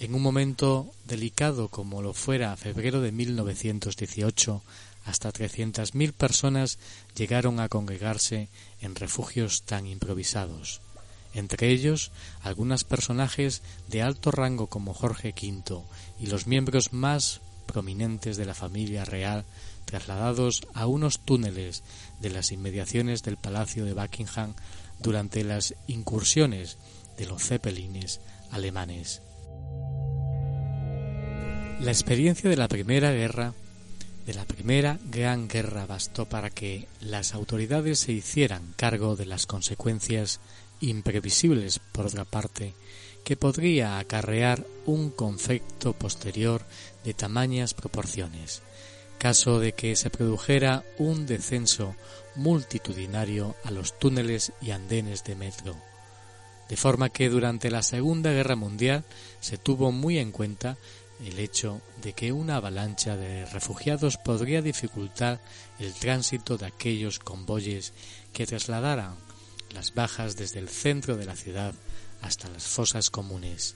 [0.00, 4.62] En un momento delicado como lo fuera febrero de 1918,
[5.04, 6.78] hasta 300.000 personas
[7.16, 8.48] llegaron a congregarse
[8.80, 10.80] en refugios tan improvisados.
[11.34, 12.10] Entre ellos,
[12.42, 15.82] algunos personajes de alto rango como Jorge V
[16.20, 19.44] y los miembros más prominentes de la familia real
[19.84, 21.82] trasladados a unos túneles
[22.20, 24.54] de las inmediaciones del Palacio de Buckingham
[25.00, 26.78] durante las incursiones
[27.16, 29.22] de los zeppelines alemanes.
[31.80, 33.54] La experiencia de la Primera Guerra,
[34.26, 39.46] de la Primera Gran Guerra, bastó para que las autoridades se hicieran cargo de las
[39.46, 40.40] consecuencias
[40.80, 42.74] imprevisibles, por otra parte,
[43.24, 46.62] que podría acarrear un conflicto posterior
[47.04, 48.62] de tamañas proporciones.
[49.18, 51.96] Caso de que se produjera un descenso
[52.36, 55.76] multitudinario a los túneles y andenes de metro,
[56.68, 59.04] de forma que durante la Segunda Guerra Mundial
[59.40, 60.78] se tuvo muy en cuenta
[61.24, 65.40] el hecho de que una avalancha de refugiados podría dificultar
[65.78, 67.92] el tránsito de aquellos convoyes
[68.32, 69.16] que trasladaran
[69.74, 71.74] las bajas desde el centro de la ciudad
[72.22, 73.74] hasta las fosas comunes.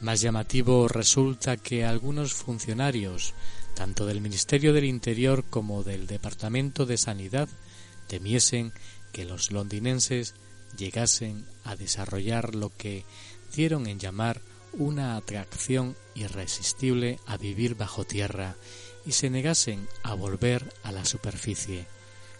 [0.00, 3.34] Más llamativo resulta que algunos funcionarios,
[3.76, 7.48] tanto del Ministerio del Interior como del Departamento de Sanidad,
[8.08, 8.72] temiesen
[9.12, 10.34] que los londinenses
[10.76, 13.04] llegasen a desarrollar lo que
[13.54, 14.40] dieron en llamar
[14.72, 18.56] una atracción irresistible a vivir bajo tierra
[19.04, 21.86] y se negasen a volver a la superficie,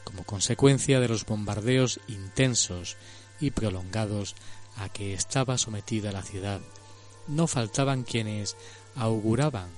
[0.05, 2.97] como consecuencia de los bombardeos intensos
[3.41, 4.34] y prolongados
[4.76, 6.62] a que estaba sometida la ciudad.
[7.28, 8.57] No faltaban quienes
[8.95, 9.68] auguraban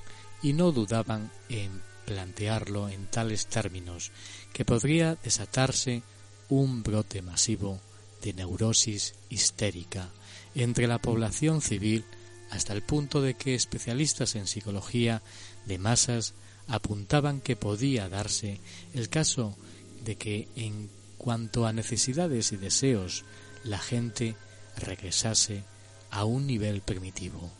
[0.42, 4.10] y no dudaban en plantearlo en tales términos
[4.52, 6.02] que podría desatarse
[6.48, 7.80] un brote masivo
[8.22, 10.08] de neurosis histérica
[10.54, 12.04] entre la población civil
[12.50, 15.22] hasta el punto de que especialistas en psicología
[15.66, 16.34] de masas
[16.66, 18.60] apuntaban que podía darse
[18.94, 19.56] el caso
[20.04, 23.24] de que en cuanto a necesidades y deseos
[23.64, 24.36] la gente
[24.76, 25.64] regresase
[26.10, 27.50] a un nivel primitivo.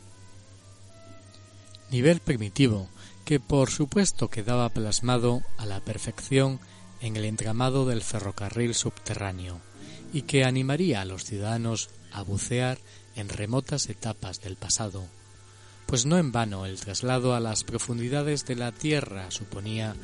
[1.91, 2.89] Nivel primitivo
[3.24, 6.61] que por supuesto quedaba plasmado a la perfección
[7.01, 9.61] en el entramado del ferrocarril subterráneo
[10.12, 12.78] y que animaría a los ciudadanos a bucear
[13.16, 15.07] en remotas etapas del pasado,
[15.86, 19.95] pues no en vano el traslado a las profundidades de la Tierra suponía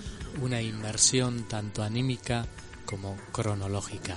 [0.40, 2.46] una inmersión tanto anímica
[2.86, 4.16] como cronológica.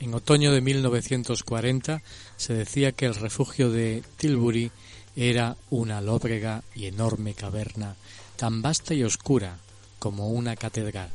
[0.00, 2.02] En otoño de 1940
[2.36, 4.70] se decía que el refugio de Tilbury
[5.16, 7.96] era una lóbrega y enorme caverna
[8.36, 9.58] tan vasta y oscura
[9.98, 11.10] como una catedral.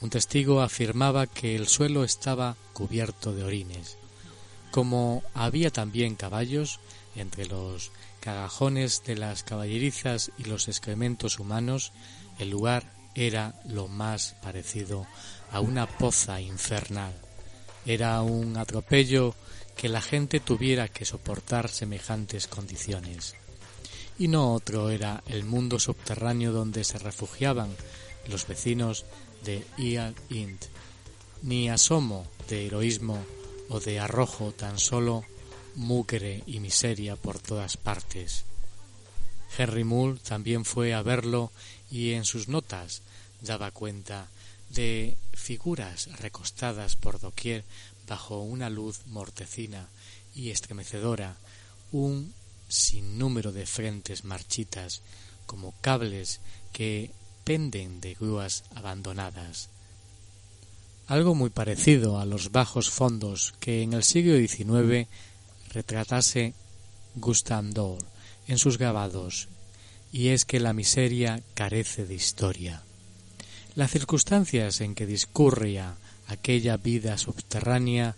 [0.00, 3.96] Un testigo afirmaba que el suelo estaba cubierto de orines.
[4.70, 6.78] Como había también caballos,
[7.16, 7.90] entre los
[8.20, 11.92] cagajones de las caballerizas y los excrementos humanos,
[12.38, 15.06] el lugar era lo más parecido
[15.50, 17.25] a una poza infernal.
[17.86, 19.34] Era un atropello
[19.76, 23.34] que la gente tuviera que soportar semejantes condiciones.
[24.18, 27.74] Y no otro era el mundo subterráneo donde se refugiaban
[28.28, 29.04] los vecinos
[29.44, 30.64] de Ial Int,
[31.42, 33.24] ni asomo de heroísmo
[33.68, 35.24] o de arrojo, tan solo
[35.76, 38.44] mugre y miseria por todas partes.
[39.56, 41.52] Henry Moore también fue a verlo
[41.90, 43.02] y en sus notas
[43.42, 44.28] daba cuenta
[44.70, 47.64] de figuras recostadas por doquier
[48.06, 49.88] bajo una luz mortecina
[50.34, 51.36] y estremecedora,
[51.92, 52.34] un
[52.68, 55.02] sinnúmero de frentes marchitas
[55.46, 56.40] como cables
[56.72, 57.10] que
[57.44, 59.70] penden de grúas abandonadas.
[61.06, 65.08] Algo muy parecido a los bajos fondos que en el siglo XIX
[65.70, 66.54] retratase
[67.14, 68.04] Gustav Dor
[68.48, 69.48] en sus grabados,
[70.12, 72.85] y es que la miseria carece de historia.
[73.76, 75.96] Las circunstancias en que discurría
[76.28, 78.16] aquella vida subterránea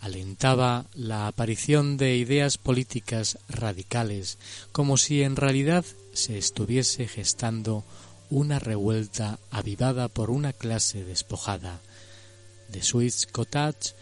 [0.00, 4.38] alentaba la aparición de ideas políticas radicales,
[4.70, 7.82] como si en realidad se estuviese gestando
[8.30, 11.80] una revuelta avivada por una clase despojada.
[12.68, 13.94] De Swiss Cottage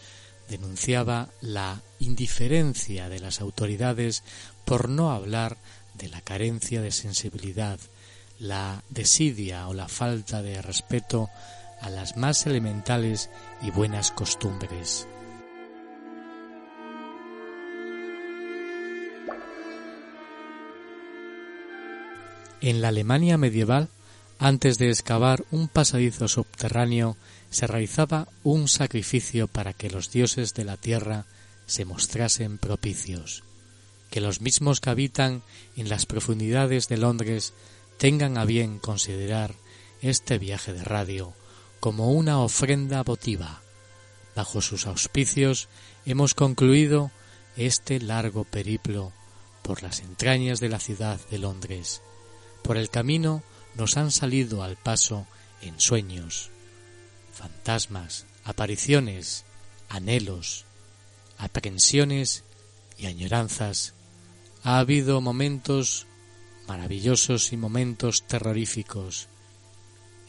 [0.49, 4.21] denunciaba la indiferencia de las autoridades
[4.65, 5.57] por no hablar
[5.95, 7.79] de la carencia de sensibilidad,
[8.41, 11.29] la desidia o la falta de respeto
[11.79, 13.29] a las más elementales
[13.61, 15.07] y buenas costumbres.
[22.61, 23.89] En la Alemania medieval
[24.39, 27.17] antes de excavar un pasadizo subterráneo
[27.51, 31.25] se realizaba un sacrificio para que los dioses de la tierra
[31.67, 33.43] se mostrasen propicios,
[34.09, 35.43] que los mismos que habitan
[35.75, 37.53] en las profundidades de Londres
[38.01, 39.53] tengan a bien considerar
[40.01, 41.35] este viaje de radio
[41.79, 43.61] como una ofrenda votiva.
[44.35, 45.69] Bajo sus auspicios
[46.07, 47.11] hemos concluido
[47.57, 49.13] este largo periplo
[49.61, 52.01] por las entrañas de la ciudad de Londres.
[52.63, 53.43] Por el camino
[53.75, 55.27] nos han salido al paso
[55.61, 56.49] en sueños,
[57.31, 59.45] fantasmas, apariciones,
[59.89, 60.65] anhelos,
[61.37, 62.45] aprehensiones
[62.97, 63.93] y añoranzas.
[64.63, 66.07] Ha habido momentos
[66.67, 69.27] maravillosos y momentos terroríficos.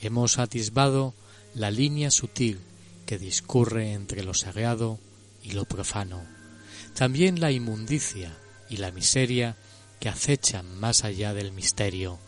[0.00, 1.14] Hemos atisbado
[1.54, 2.60] la línea sutil
[3.06, 4.98] que discurre entre lo sagrado
[5.42, 6.24] y lo profano.
[6.94, 8.36] También la inmundicia
[8.68, 9.56] y la miseria
[10.00, 12.18] que acechan más allá del misterio,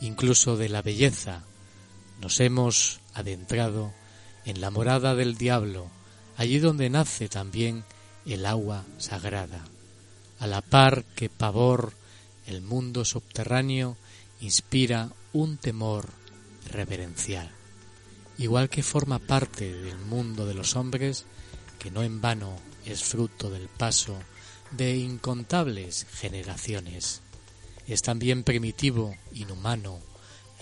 [0.00, 1.44] incluso de la belleza.
[2.20, 3.92] Nos hemos adentrado
[4.44, 5.90] en la morada del diablo,
[6.36, 7.84] allí donde nace también
[8.26, 9.64] el agua sagrada,
[10.38, 11.94] a la par que pavor
[12.46, 13.96] el mundo subterráneo
[14.40, 16.10] inspira un temor
[16.70, 17.50] reverencial,
[18.38, 21.24] igual que forma parte del mundo de los hombres,
[21.78, 24.18] que no en vano es fruto del paso
[24.70, 27.22] de incontables generaciones.
[27.86, 30.00] Es también primitivo, inhumano,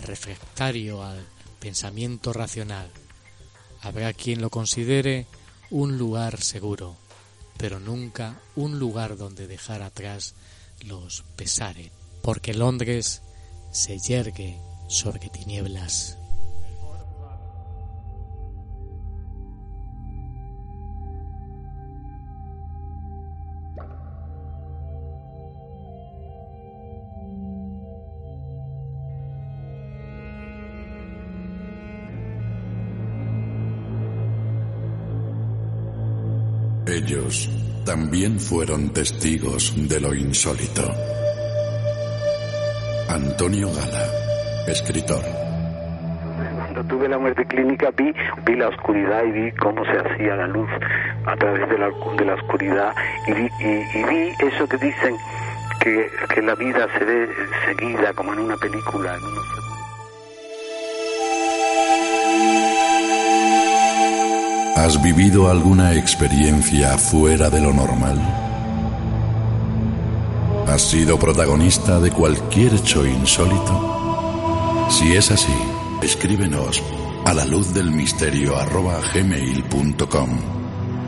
[0.00, 1.24] refractario al
[1.60, 2.90] pensamiento racional.
[3.80, 5.26] Habrá quien lo considere
[5.70, 6.96] un lugar seguro,
[7.56, 10.34] pero nunca un lugar donde dejar atrás
[10.84, 11.90] los pesares,
[12.22, 13.22] porque Londres
[13.70, 16.18] se yergue sobre tinieblas.
[36.86, 37.48] Ellos
[37.84, 40.82] también fueron testigos de lo insólito.
[43.08, 44.06] Antonio Gala,
[44.66, 45.22] escritor.
[46.56, 48.12] Cuando tuve la muerte clínica vi,
[48.44, 50.68] vi la oscuridad y vi cómo se hacía la luz
[51.26, 52.94] a través de la, de la oscuridad
[53.26, 55.16] y vi, y, vi eso que dicen
[55.80, 57.28] que, que, la vida se ve
[57.66, 59.61] seguida como en una película, en unos
[64.82, 68.18] ¿Has vivido alguna experiencia fuera de lo normal?
[70.66, 74.88] ¿Has sido protagonista de cualquier hecho insólito?
[74.90, 75.54] Si es así,
[76.02, 76.82] escríbenos
[77.24, 78.54] a la luz del misterio
[79.14, 80.30] gmail.com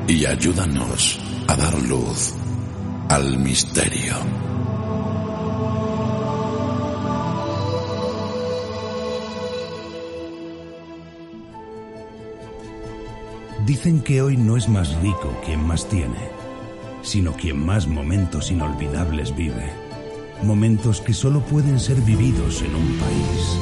[0.06, 1.18] y ayúdanos
[1.48, 2.32] a dar luz
[3.08, 4.53] al misterio.
[13.64, 16.28] Dicen que hoy no es más rico quien más tiene,
[17.00, 19.72] sino quien más momentos inolvidables vive.
[20.42, 23.58] Momentos que solo pueden ser vividos en un país.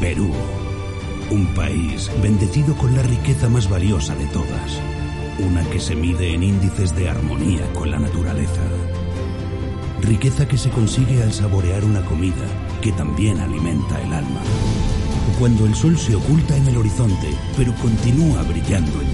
[0.00, 0.30] Perú.
[1.30, 4.80] Un país bendecido con la riqueza más valiosa de todas.
[5.38, 8.62] Una que se mide en índices de armonía con la naturaleza.
[10.00, 12.46] Riqueza que se consigue al saborear una comida
[12.80, 14.40] que también alimenta el alma
[15.40, 19.09] cuando el sol se oculta en el horizonte, pero continúa brillando en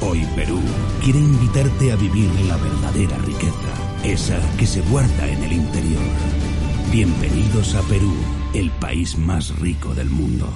[0.00, 0.58] Hoy Perú
[1.02, 6.02] quiere invitarte a vivir la verdadera riqueza, esa que se guarda en el interior.
[6.90, 8.14] Bienvenidos a Perú,
[8.54, 10.48] el país más rico del mundo.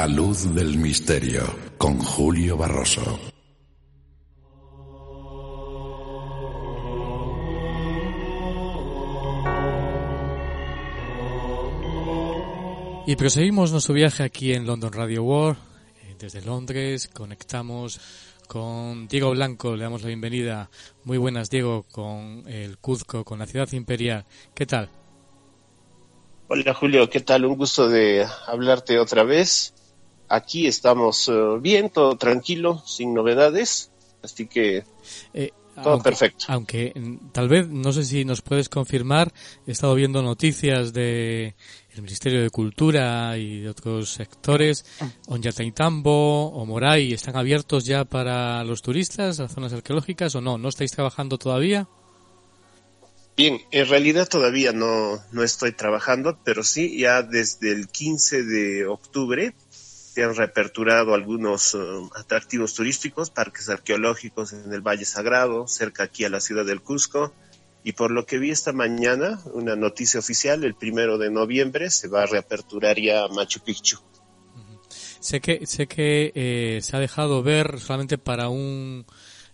[0.00, 1.42] La luz del misterio
[1.76, 3.20] con Julio Barroso.
[13.06, 15.58] Y proseguimos nuestro viaje aquí en London Radio World.
[16.02, 18.00] Eh, desde Londres conectamos
[18.48, 19.76] con Diego Blanco.
[19.76, 20.70] Le damos la bienvenida.
[21.04, 24.24] Muy buenas, Diego, con el Cuzco, con la ciudad imperial.
[24.54, 24.88] ¿Qué tal?
[26.48, 27.44] Hola Julio, ¿qué tal?
[27.44, 29.74] Un gusto de hablarte otra vez
[30.30, 33.90] aquí estamos eh, bien, todo tranquilo, sin novedades,
[34.22, 34.84] así que
[35.34, 35.50] eh,
[35.82, 36.46] todo perfecto.
[36.48, 39.32] Aunque mm, tal vez, no sé si nos puedes confirmar,
[39.66, 41.54] he estado viendo noticias de
[41.92, 44.86] el Ministerio de Cultura y de otros sectores,
[45.26, 50.56] Onyataitambo o Moray, ¿están abiertos ya para los turistas, las zonas arqueológicas o no?
[50.56, 51.88] ¿No estáis trabajando todavía?
[53.36, 58.86] Bien, en realidad todavía no, no estoy trabajando, pero sí, ya desde el 15 de
[58.86, 59.54] octubre
[60.12, 61.78] se han reaperturado algunos eh,
[62.16, 67.32] atractivos turísticos, parques arqueológicos en el Valle Sagrado, cerca aquí a la ciudad del Cusco.
[67.84, 72.08] Y por lo que vi esta mañana, una noticia oficial, el primero de noviembre se
[72.08, 73.98] va a reaperturar ya Machu Picchu.
[75.20, 79.06] Sé que, sé que eh, se ha dejado ver solamente para un,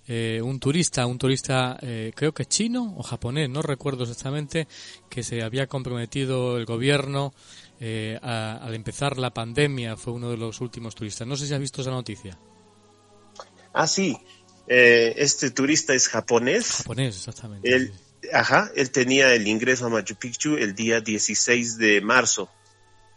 [0.08, 1.78] eh, un turista, un turista
[2.14, 4.66] creo que chino o japonés, no recuerdo exactamente,
[5.10, 7.34] que se había comprometido el gobierno
[7.80, 11.26] eh, al empezar la pandemia fue uno de los últimos turistas.
[11.26, 12.38] No sé si has visto esa noticia.
[13.72, 14.16] Ah, sí.
[14.66, 16.78] Eh, este turista es japonés.
[16.78, 17.74] Japonés, exactamente.
[17.74, 17.92] Él,
[18.32, 22.48] Ajá, él tenía el ingreso a Machu Picchu el día 16 de marzo.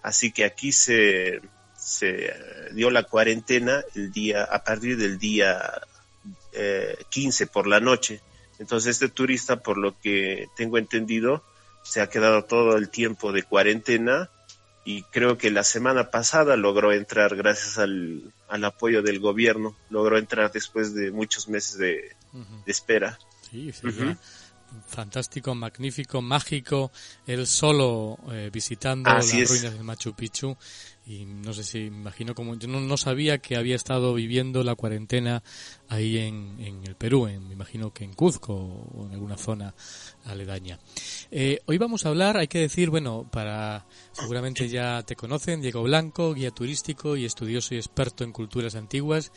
[0.01, 1.41] Así que aquí se,
[1.77, 2.33] se
[2.73, 5.81] dio la cuarentena el día, a partir del día
[7.09, 8.21] 15 eh, por la noche.
[8.59, 11.43] Entonces este turista, por lo que tengo entendido,
[11.83, 14.29] se ha quedado todo el tiempo de cuarentena
[14.85, 20.51] y creo que la semana pasada logró entrar gracias al, apoyo del gobierno, logró entrar
[20.51, 22.15] después de muchos meses de,
[22.65, 23.19] espera.
[23.49, 23.71] Sí,
[24.87, 26.91] fantástico, magnífico, mágico,
[27.25, 30.55] él solo eh, visitando las ruinas del Machu Picchu
[31.09, 35.41] y no sé si imagino como yo no, sabía que había estado viviendo la cuarentena
[35.87, 39.73] ahí en, en el Perú, en, me imagino que en Cuzco o en alguna zona
[40.25, 40.77] aledaña.
[41.31, 45.81] Eh, hoy vamos a hablar, hay que decir, bueno, para seguramente ya te conocen, Diego
[45.81, 49.31] Blanco, guía turístico y estudioso y experto en culturas antiguas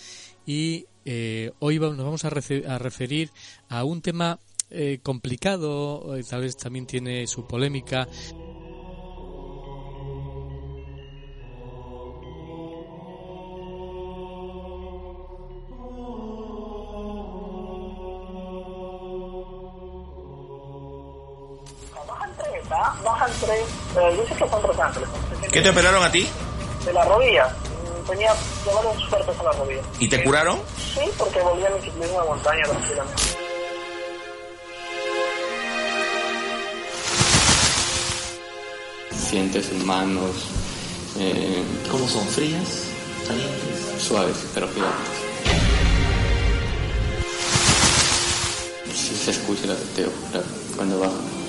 [0.44, 3.30] y eh, hoy nos vamos a, referir
[3.70, 8.06] a un tema eh, complicado, tal vez también tiene su polémica.
[23.04, 23.66] Bajan tres,
[23.96, 25.08] eh, yo sé que son tres ángeles.
[25.52, 26.28] ¿Qué te operaron a ti?
[26.84, 27.54] De la rodilla.
[28.08, 28.34] Tenía
[28.66, 29.82] varios fuertes en la rodilla.
[30.00, 30.60] ¿Y te curaron?
[30.76, 33.22] Sí, porque volví a mi ciclismo de montaña tranquilamente.
[39.32, 40.30] sientes en manos.
[41.18, 42.26] Eh, ¿Cómo son?
[42.28, 42.84] ¿Frías?
[43.26, 44.02] ¿Calientes?
[44.02, 44.92] Suaves, pero frías.
[48.94, 50.10] Sí se escucha el aleteo
[50.76, 51.41] cuando baja.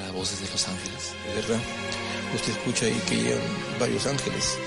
[0.00, 1.12] Las voces de los ángeles.
[1.26, 1.60] De verdad.
[2.34, 3.40] Usted escucha ahí que llegan
[3.80, 4.58] varios ángeles.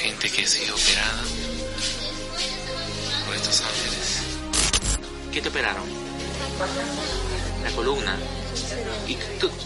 [0.00, 1.24] Gente que ha sido operada
[5.32, 5.84] ¿Qué te operaron?
[7.62, 8.16] La columna.
[9.08, 9.16] ¿Y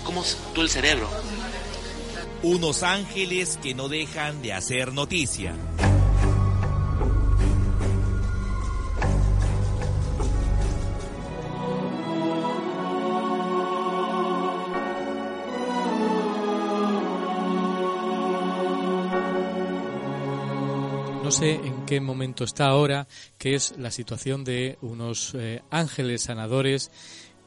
[0.05, 1.09] cómo tú el cerebro?
[2.43, 5.55] Unos ángeles que no dejan de hacer noticia.
[21.39, 23.07] Sé en qué momento está ahora,
[23.39, 26.91] que es la situación de unos eh, ángeles sanadores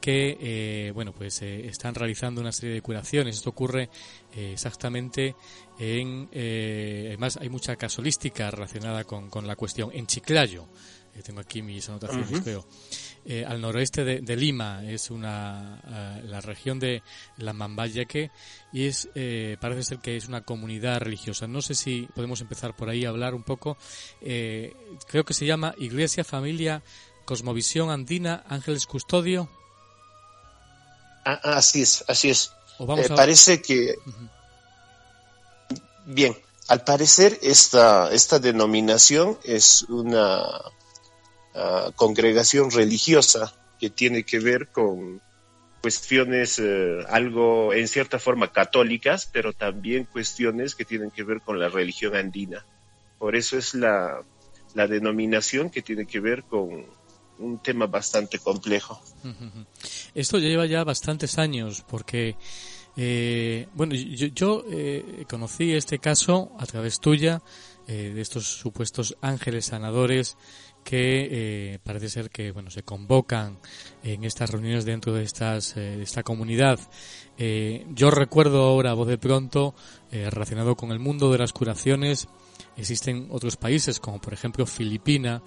[0.00, 3.36] que eh, bueno pues eh, están realizando una serie de curaciones.
[3.36, 3.90] Esto ocurre
[4.34, 5.36] exactamente
[5.78, 9.90] en además hay mucha casuística relacionada con, con la cuestión.
[9.92, 10.68] En Chiclayo
[11.22, 12.64] tengo aquí mis anotaciones creo
[13.24, 17.02] eh, al noroeste de, Lima, es una eh, la región de
[17.36, 18.32] la Mambayaque
[18.72, 21.46] y es eh, parece ser que es una comunidad religiosa.
[21.46, 23.76] No sé si podemos empezar por ahí a hablar un poco.
[24.20, 26.82] creo que se llama Iglesia Familia
[27.24, 29.48] Cosmovisión Andina Ángeles Custodio.
[31.24, 32.52] Ah, así es, así es.
[33.14, 33.94] Parece que
[36.06, 40.42] bien, al parecer esta esta denominación es una
[41.96, 45.20] congregación religiosa que tiene que ver con
[45.82, 51.58] cuestiones eh, algo en cierta forma católicas, pero también cuestiones que tienen que ver con
[51.58, 52.64] la religión andina.
[53.18, 54.22] Por eso es la,
[54.74, 56.86] la denominación que tiene que ver con
[57.40, 59.02] un tema bastante complejo.
[60.14, 62.36] Esto lleva ya bastantes años porque,
[62.96, 67.42] eh, bueno, yo, yo eh, conocí este caso a través tuya,
[67.84, 70.36] de estos supuestos ángeles sanadores
[70.84, 73.58] que eh, parece ser que bueno se convocan
[74.02, 76.78] en estas reuniones dentro de estas eh, esta comunidad.
[77.38, 79.74] Eh, yo recuerdo ahora voz de pronto
[80.10, 82.28] relacionado con el mundo de las curaciones
[82.76, 85.42] existen otros países como por ejemplo Filipina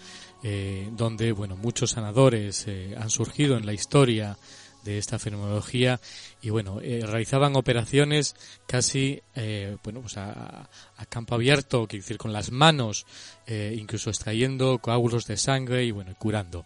[0.92, 2.66] donde bueno muchos sanadores
[2.98, 4.36] han surgido en la historia
[4.86, 6.00] de esta fenomenología
[6.42, 9.22] y bueno realizaban operaciones casi
[9.84, 10.70] bueno pues a,
[11.10, 13.06] campo abierto quiero decir con las manos
[13.48, 16.66] eh, incluso extrayendo coágulos de sangre y bueno, curando.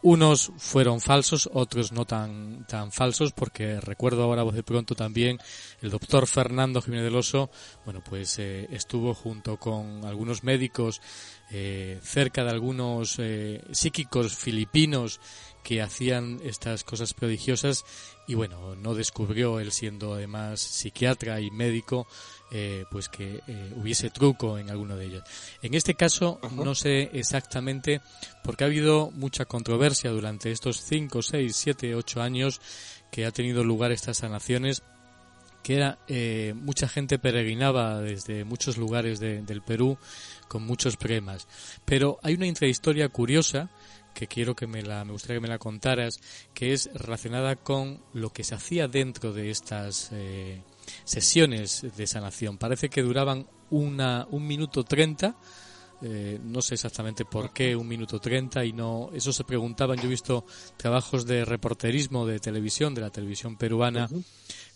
[0.00, 5.38] Unos fueron falsos, otros no tan, tan falsos, porque recuerdo ahora voz de pronto también
[5.82, 7.50] el doctor Fernando Jiménez del Oso,
[7.84, 11.00] bueno, pues eh, estuvo junto con algunos médicos
[11.50, 15.20] eh, cerca de algunos eh, psíquicos filipinos
[15.62, 17.84] que hacían estas cosas prodigiosas
[18.26, 22.06] y bueno, no descubrió él siendo además psiquiatra y médico
[22.50, 25.24] eh, pues que eh, hubiese truco en alguno de ellos.
[25.62, 28.00] En este caso no sé exactamente
[28.42, 32.60] porque ha habido mucha controversia durante estos 5, 6, 7, 8 años
[33.10, 34.82] que ha tenido lugar estas sanaciones
[35.62, 39.98] que era eh, mucha gente peregrinaba desde muchos lugares del Perú
[40.48, 41.46] con muchos premas.
[41.84, 43.68] Pero hay una intrahistoria curiosa
[44.18, 46.18] que quiero que me la me gustaría que me la contaras,
[46.52, 50.10] que es relacionada con lo que se hacía dentro de estas
[51.04, 52.58] sesiones de sanación.
[52.58, 55.36] Parece que duraban una, un minuto treinta.
[56.00, 59.98] Eh, no sé exactamente por qué un minuto treinta y no eso se preguntaban.
[59.98, 60.44] Yo he visto
[60.76, 64.08] trabajos de reporterismo de televisión de la televisión peruana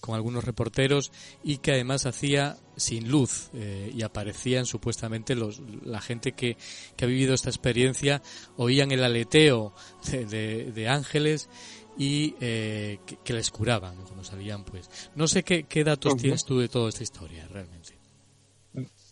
[0.00, 1.12] con algunos reporteros
[1.44, 6.56] y que además hacía sin luz eh, y aparecían supuestamente los, la gente que,
[6.96, 8.20] que ha vivido esta experiencia
[8.56, 9.72] oían el aleteo
[10.10, 11.48] de, de, ángeles
[11.96, 14.90] y eh, que, les curaban cuando salían pues.
[15.14, 17.91] No sé qué, qué datos tienes tú de toda esta historia realmente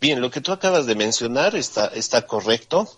[0.00, 2.88] bien lo que tú acabas de mencionar está está correcto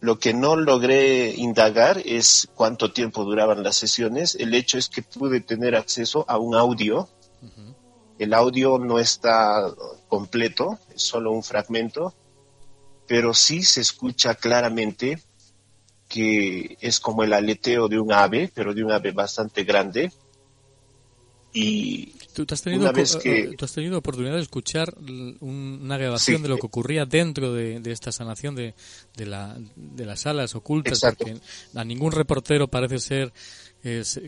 [0.00, 4.34] lo que no logré indagar es cuánto tiempo duraban las sesiones.
[4.34, 7.08] El hecho es que pude tener acceso a un audio
[8.18, 9.72] el audio no está
[10.08, 12.14] completo, es solo un fragmento,
[13.06, 15.20] pero sí se escucha claramente
[16.08, 20.12] que es como el aleteo de un ave, pero de un ave bastante grande.
[21.54, 23.54] Y ¿Tú, has tenido, que...
[23.56, 24.92] ¿tú has tenido oportunidad de escuchar
[25.40, 28.74] una grabación de lo que ocurría dentro de, esta sanación de,
[29.16, 31.00] de, la, de las salas ocultas?
[31.00, 31.36] Porque
[31.74, 33.32] a ningún reportero parece ser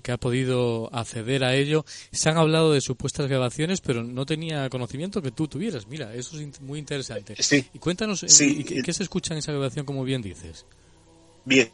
[0.03, 1.85] que ha podido acceder a ello.
[2.13, 5.87] Se han hablado de supuestas grabaciones, pero no tenía conocimiento que tú tuvieras.
[5.87, 7.35] Mira, eso es muy interesante.
[7.73, 10.67] Y cuéntanos, eh, ¿qué, se escucha en esa grabación, como bien dices?
[11.47, 11.71] Bien,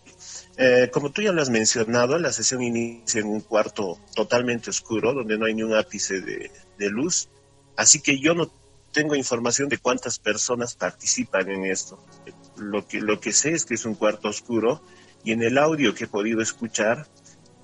[0.58, 5.14] eh, como tú ya lo has mencionado, la sesión inicia en un cuarto totalmente oscuro,
[5.14, 6.50] donde no hay ni un ápice de,
[6.90, 7.30] luz.
[7.74, 8.52] Así que yo no
[8.92, 11.98] tengo información de cuántas personas participan en esto.
[12.56, 14.82] Lo que, lo que sé es que es un cuarto oscuro
[15.24, 17.06] y en el audio que he podido escuchar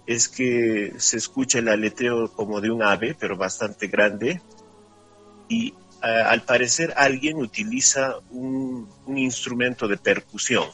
[0.07, 4.41] es que se escucha el aleteo como de un ave, pero bastante grande,
[5.47, 10.69] y al parecer alguien utiliza un, instrumento de percusión,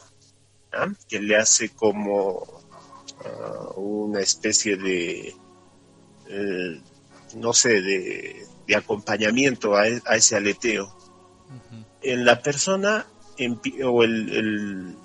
[1.09, 2.45] que le hace como
[3.25, 5.35] ah, una especie de,
[6.29, 6.81] eh,
[7.37, 10.97] no sé, de, acompañamiento a, ese aleteo.
[12.03, 13.07] En la persona
[13.85, 14.97] o el,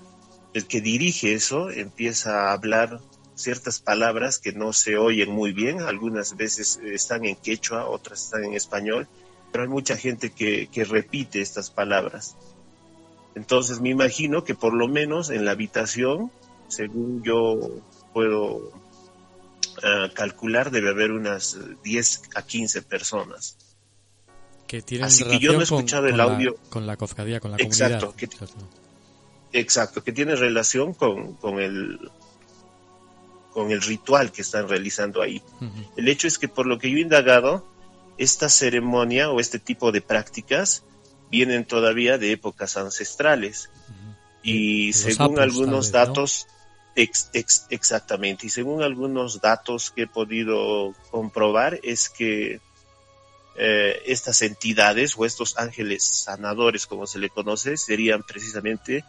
[0.53, 2.99] el que dirige eso empieza a hablar
[3.39, 8.43] ciertas palabras que no se oyen muy bien, algunas veces están en quechua, otras están
[8.43, 9.07] en español,
[9.51, 12.35] pero hay mucha gente que, repite estas palabras.
[13.35, 16.31] Entonces me imagino que por lo menos en la habitación,
[16.67, 17.57] según yo
[18.13, 18.71] puedo
[19.83, 23.57] ah, calcular, debe haber unas 10 a 15 personas.
[24.67, 26.55] Que tienen Así que yo no he escuchado el audio.
[26.69, 28.49] con la cofradía, con la exacto, comunidad.
[29.51, 31.99] Que, exacto, que tiene relación con, con el
[33.51, 35.41] con el ritual que están realizando ahí.
[35.97, 37.65] El hecho es que por lo que yo he indagado,
[38.17, 40.83] esta ceremonia o este tipo de prácticas
[41.29, 43.69] vienen todavía de épocas ancestrales.
[44.41, 46.47] Y según algunos datos,
[46.95, 52.61] exactamente, y según algunos datos que he podido comprobar, es que
[53.57, 59.03] eh, estas entidades o estos ángeles sanadores, como se le conoce, serían precisamente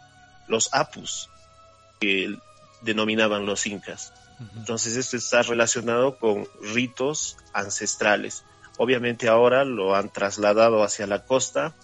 [0.47, 1.29] los apus,
[1.99, 2.35] que
[2.81, 4.13] denominaban los incas.
[4.57, 8.43] Entonces esto está relacionado con ritos ancestrales.
[8.77, 11.75] Obviamente ahora lo han trasladado hacia la costa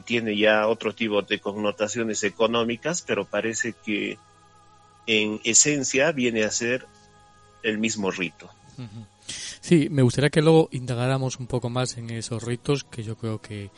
[0.00, 4.18] tiene ya otro tipo de connotaciones económicas, pero parece que
[5.06, 6.86] en esencia viene a ser
[7.62, 8.50] el mismo rito.
[9.60, 13.40] Sí, me gustaría que luego indagáramos un poco más en esos ritos, que yo creo
[13.40, 13.70] que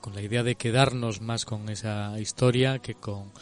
[0.00, 3.32] con la idea de quedarnos más con esa historia que con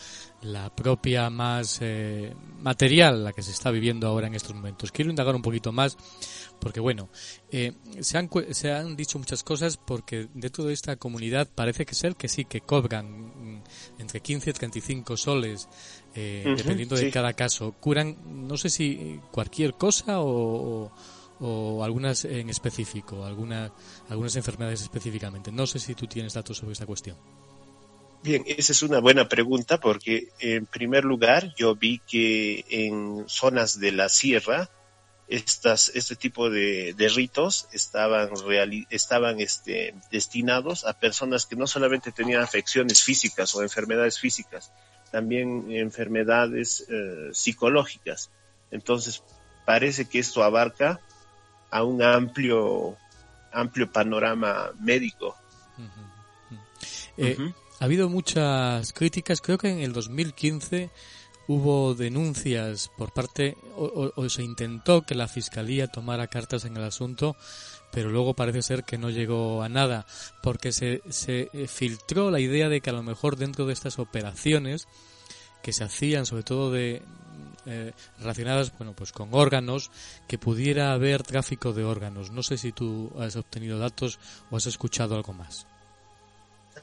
[0.42, 4.90] la propia más eh, material, la que se está viviendo ahora en estos momentos.
[4.90, 5.96] Quiero indagar un poquito más,
[6.60, 7.08] porque bueno,
[7.50, 11.92] eh, se, han, se han dicho muchas cosas porque dentro de esta comunidad parece que
[11.92, 13.62] es el que sí, que cobran
[13.98, 15.68] entre 15 y 35 soles,
[16.14, 17.72] eh, dependiendo de cada caso.
[17.72, 20.92] Curan, no sé si cualquier cosa o,
[21.40, 23.72] o, algunas en específico, alguna,
[24.08, 25.52] algunas enfermedades específicamente.
[25.52, 27.16] No sé si tú tienes datos sobre esta cuestión.
[28.22, 33.80] Bien, esa es una buena pregunta porque en primer lugar yo vi que en zonas
[33.80, 34.70] de la sierra
[35.26, 38.30] estas, este tipo de, ritos estaban,
[38.90, 44.70] estaban este, destinados a personas que no solamente tenían afecciones físicas o enfermedades físicas,
[45.10, 48.30] también enfermedades eh, psicológicas.
[48.70, 49.22] Entonces
[49.64, 51.00] parece que esto abarca
[51.70, 52.96] a un amplio,
[53.52, 55.34] amplio panorama médico.
[57.16, 57.36] Eh,
[57.82, 59.40] ha habido muchas críticas.
[59.40, 60.88] Creo que en el 2015
[61.48, 67.34] hubo denuncias por parte, o, se intentó que la Fiscalía tomara cartas en el asunto,
[67.90, 70.06] pero luego parece ser que no llegó a nada,
[70.44, 73.98] porque se, se eh, filtró la idea de que a lo mejor dentro de estas
[73.98, 74.86] operaciones
[75.60, 77.02] que se hacían, sobre todo de
[77.66, 79.90] eh, relacionadas bueno, pues con órganos,
[80.28, 82.30] que pudiera haber tráfico de órganos.
[82.30, 84.20] No sé si tú has obtenido datos
[84.52, 85.66] o has escuchado algo más.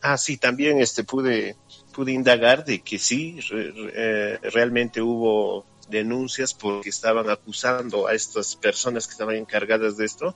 [0.02, 1.56] Ah, sí, también este, pude,
[1.94, 9.08] pude indagar de que sí, eh, realmente hubo denuncias porque estaban acusando a estas personas
[9.08, 10.36] que estaban encargadas de esto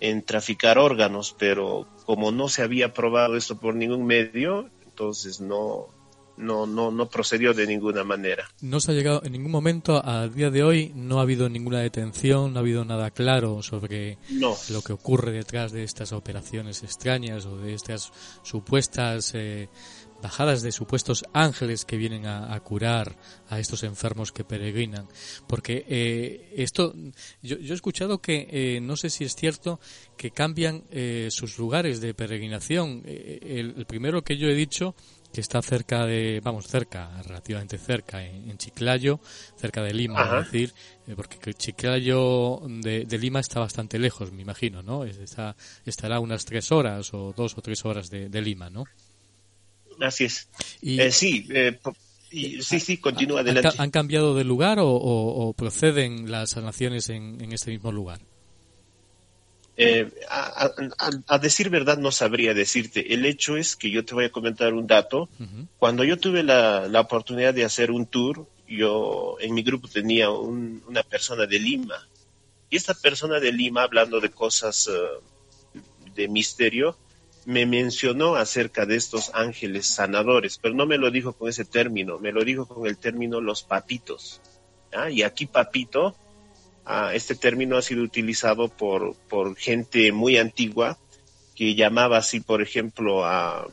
[0.00, 5.88] en traficar órganos, pero como no se había probado esto por ningún medio, entonces no,
[6.36, 8.48] no, no, no procedió de ninguna manera.
[8.60, 11.80] No se ha llegado en ningún momento, al día de hoy, no ha habido ninguna
[11.80, 14.18] detención, no ha habido nada claro sobre
[14.70, 18.12] lo que ocurre detrás de estas operaciones extrañas o de estas
[18.42, 19.68] supuestas eh,
[20.22, 23.16] bajadas de supuestos ángeles que vienen a, curar
[23.48, 25.06] a estos enfermos que peregrinan.
[25.46, 26.94] Porque eh, esto,
[27.42, 29.78] yo, he escuchado que, eh, no sé si es cierto,
[30.16, 30.84] que cambian
[31.28, 33.02] sus lugares de peregrinación.
[33.04, 34.94] el, primero que yo he dicho
[35.32, 39.20] que está cerca de, vamos, cerca, relativamente cerca, en, Chiclayo,
[39.56, 40.72] cerca de Lima, es decir,
[41.06, 45.04] eh, porque Chiclayo de, Lima está bastante lejos, me imagino, ¿no?
[45.04, 48.84] Está, estará unas tres horas o dos o tres horas de, Lima, ¿no?
[50.00, 50.48] Así es.
[50.80, 51.78] Y, eh, sí, eh,
[52.60, 53.70] sí, sí, continúa adelante.
[53.78, 58.20] ¿Han cambiado de lugar o, proceden las sanaciones en, en este mismo lugar?
[59.78, 63.12] Eh, a, decir verdad no sabría decirte.
[63.12, 65.28] El hecho es que yo te voy a comentar un dato.
[65.78, 71.02] Cuando yo tuve la, oportunidad de hacer un tour, yo en mi grupo tenía una
[71.02, 72.08] persona de Lima.
[72.70, 75.80] Y esta persona de Lima, hablando de cosas eh,
[76.14, 76.96] de misterio,
[77.44, 82.18] me mencionó acerca de estos ángeles sanadores, pero no me lo dijo con ese término,
[82.18, 84.40] me lo dijo con el término los papitos.
[85.10, 86.16] Y aquí papito
[87.12, 90.98] este término ha sido utilizado por, por gente muy antigua
[91.54, 93.66] que llamaba así, por ejemplo, a,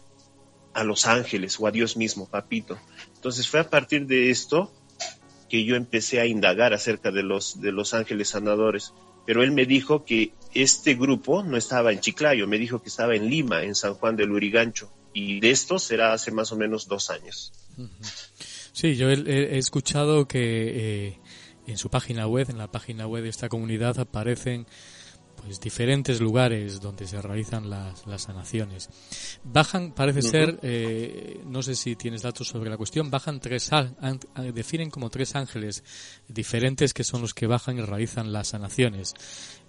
[0.74, 2.78] a los ángeles o a Dios mismo, papito.
[3.16, 4.72] Entonces fue a partir de esto
[5.49, 8.93] que yo empecé a indagar acerca de los, de los ángeles sanadores.
[9.26, 13.16] Pero él me dijo que este grupo no estaba en Chiclayo, me dijo que estaba
[13.16, 14.91] en Lima, en San Juan del Urigancho.
[15.14, 17.53] Y de esto será hace más o menos dos años.
[18.72, 20.39] Sí, yo he, escuchado que
[21.07, 21.20] eh,
[21.68, 24.68] en su página web, en la página web de esta comunidad aparecen
[25.36, 28.89] pues diferentes lugares donde se realizan las, las sanaciones.
[29.43, 33.70] Bajan, parece ser, eh, no sé si tienes datos sobre la cuestión, bajan tres,
[34.53, 35.84] definen como tres ángeles
[36.28, 39.14] diferentes que son los que bajan y realizan las sanaciones.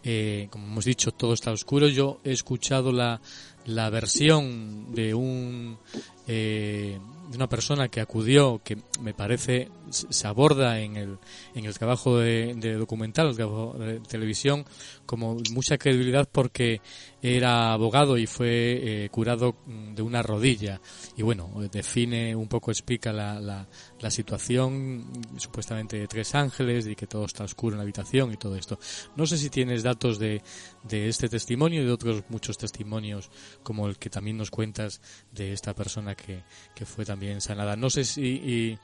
[0.04, 1.88] Eh, como hemos dicho, todo está oscuro.
[1.88, 3.20] Yo he escuchado la,
[3.64, 5.78] la versión de un
[6.26, 7.00] eh,
[7.34, 11.18] de una persona que acudió, que me parece se aborda en el,
[11.54, 14.64] en el trabajo de, de documental, el trabajo de televisión,
[15.04, 16.80] como mucha credibilidad porque
[17.20, 20.80] era abogado y fue eh, curado de una rodilla.
[21.16, 23.66] Y bueno, define un poco, explica la, la,
[23.98, 25.04] la, situación
[25.38, 28.78] supuestamente de tres ángeles y que todo está oscuro en la habitación y todo esto.
[29.16, 30.42] No sé si tienes datos de,
[30.82, 33.30] de este testimonio y de otros muchos testimonios
[33.62, 35.00] como el que también nos cuentas
[35.32, 37.76] de esta persona que, que fue también sanada.
[37.76, 38.78] No sé si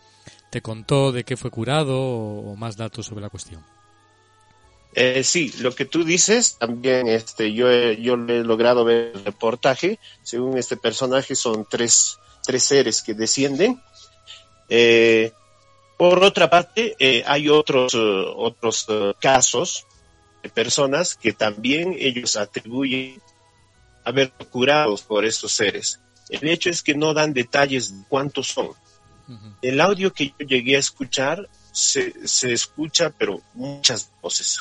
[0.50, 3.64] te contó de qué fue curado o, más datos sobre la cuestión.
[4.94, 9.24] Eh, sí, lo que tú dices, también este, yo, he, yo he logrado ver el
[9.24, 10.00] reportaje.
[10.24, 13.80] Según este personaje, son tres, tres seres que descienden.
[14.68, 15.32] Eh,
[15.96, 18.86] por otra parte, eh, hay otros, otros
[19.20, 19.86] casos
[20.42, 23.20] de personas que también ellos atribuyen
[24.04, 26.00] haber curados por estos seres.
[26.30, 28.70] El hecho es que no dan detalles de cuántos son.
[29.62, 34.58] El audio que yo llegué a escuchar se, se escucha, pero muchas voces.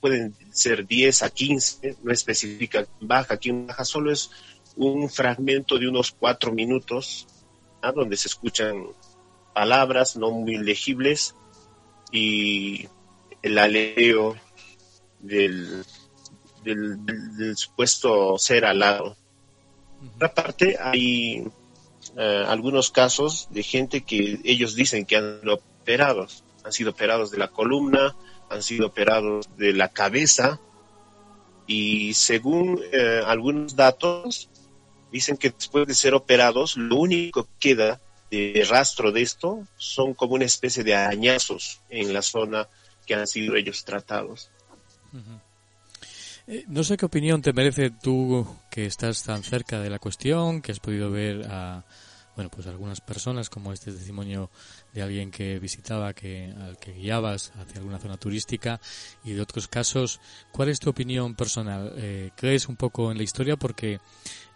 [0.00, 4.30] Pueden ser 10 a 15, no especifica baja, quién baja, solo es
[4.76, 7.26] un fragmento de unos cuatro minutos,
[7.82, 7.90] ¿ah?
[7.92, 8.84] donde se escuchan
[9.52, 11.34] palabras no muy legibles
[12.12, 12.88] y
[13.42, 14.36] el aleo
[15.18, 15.84] del,
[16.62, 19.16] del, supuesto ser alado.
[20.14, 21.44] Otra parte, hay
[22.16, 27.30] eh, algunos casos de gente que ellos dicen que han sido operados, han sido operados
[27.30, 28.16] de la columna,
[28.50, 30.60] han sido operados de la cabeza
[31.66, 34.48] y según eh, algunos datos
[35.12, 40.14] dicen que después de ser operados lo único que queda de rastro de esto son
[40.14, 42.68] como una especie de arañazos en la zona
[43.06, 44.50] que han sido ellos tratados.
[46.50, 50.62] Eh, no sé qué opinión te merece tú que estás tan cerca de la cuestión,
[50.62, 51.84] que has podido ver a,
[52.38, 54.48] bueno, pues algunas personas, como este testimonio
[54.94, 58.80] de alguien que visitaba, que, al que guiabas hacia alguna zona turística,
[59.24, 60.20] y de otros casos,
[60.52, 61.92] ¿cuál es tu opinión personal?
[61.96, 63.56] Eh, ¿Crees un poco en la historia?
[63.56, 63.98] Porque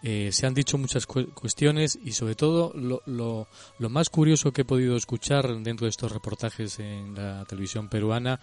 [0.04, 3.48] eh, se han dicho muchas cuestiones y sobre todo lo, lo,
[3.80, 8.38] lo, más curioso que he podido escuchar dentro de estos reportajes en la televisión peruana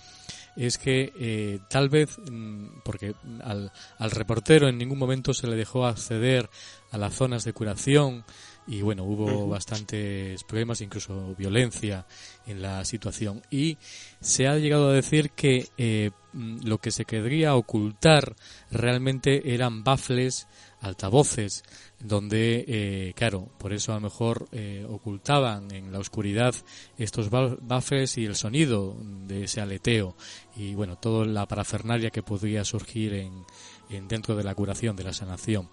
[0.57, 3.13] es que eh, tal vez, mm, porque
[3.43, 6.49] al, al reportero en ningún momento se le dejó acceder
[6.91, 8.23] a las zonas de curación
[8.69, 12.05] y bueno, hubo bastantes problemas, incluso violencia
[12.45, 13.41] en la situación.
[13.49, 13.79] Y
[14.21, 18.35] se ha llegado a decir que eh, lo que se querría ocultar
[18.69, 20.47] realmente eran baffles
[20.81, 21.63] altavoces
[21.99, 26.53] donde, eh, claro, por eso a lo mejor eh, ocultaban en la oscuridad
[26.95, 28.95] estos baffles y el sonido
[29.25, 30.15] de ese aleteo
[30.55, 33.45] y bueno, toda la parafernalia que podría surgir en,
[33.89, 35.69] en dentro de la curación, de la sanación.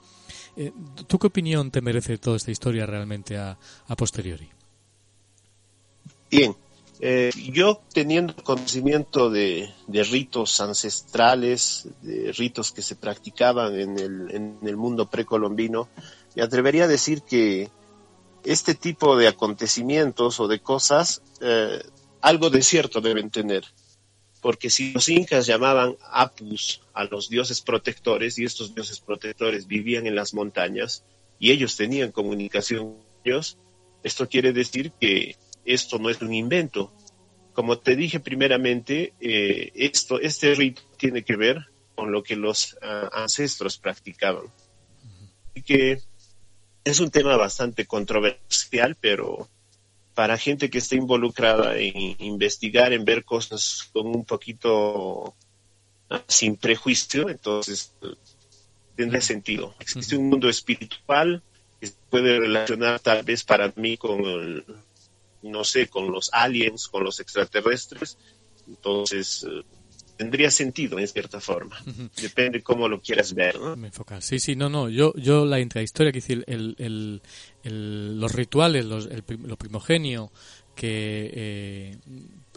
[0.56, 0.72] Eh,
[1.06, 4.48] ¿Tú qué opinión te merece toda esta historia realmente a, a posteriori?
[6.30, 6.56] Bien,
[6.98, 14.58] eh, yo teniendo conocimiento de, ritos ancestrales, de ritos que se practicaban en el, en
[14.62, 15.88] el mundo precolombino,
[16.34, 17.70] me atrevería a decir que
[18.44, 21.82] este tipo de acontecimientos o de cosas, eh,
[22.22, 23.64] algo de cierto deben tener.
[24.46, 30.06] Porque si los incas llamaban apus a los dioses protectores y estos dioses protectores vivían
[30.06, 31.04] en las montañas
[31.40, 33.58] y ellos tenían comunicación con ellos,
[34.04, 35.34] esto quiere decir que
[35.64, 36.92] esto no es un invento.
[37.54, 41.66] Como te dije primeramente, eh, esto, este rito tiene que ver
[41.96, 44.44] con lo que los ah, ancestros practicaban.
[45.50, 45.98] Así que
[46.84, 49.48] es un tema bastante controversial, pero
[50.16, 55.34] para gente que esté involucrada en investigar, en ver cosas con un poquito
[56.08, 57.92] ah, sin prejuicio, entonces
[58.96, 59.74] tendría sentido.
[59.78, 61.42] Existe un mundo espiritual
[61.78, 64.64] que se puede relacionar tal vez para mí con el,
[65.42, 68.16] no sé, con los aliens, con los extraterrestres.
[68.66, 69.64] Entonces, eh,
[70.16, 71.76] tendría sentido en cierta forma.
[72.20, 73.76] Depende cómo lo quieras ver, ¿no?
[74.20, 74.88] Sí, sí, no, no.
[74.88, 77.22] Yo, yo la intrahistoria, que decir, el, el,
[77.62, 80.30] el, los rituales, los, el, lo primogenio,
[80.76, 81.98] que eh,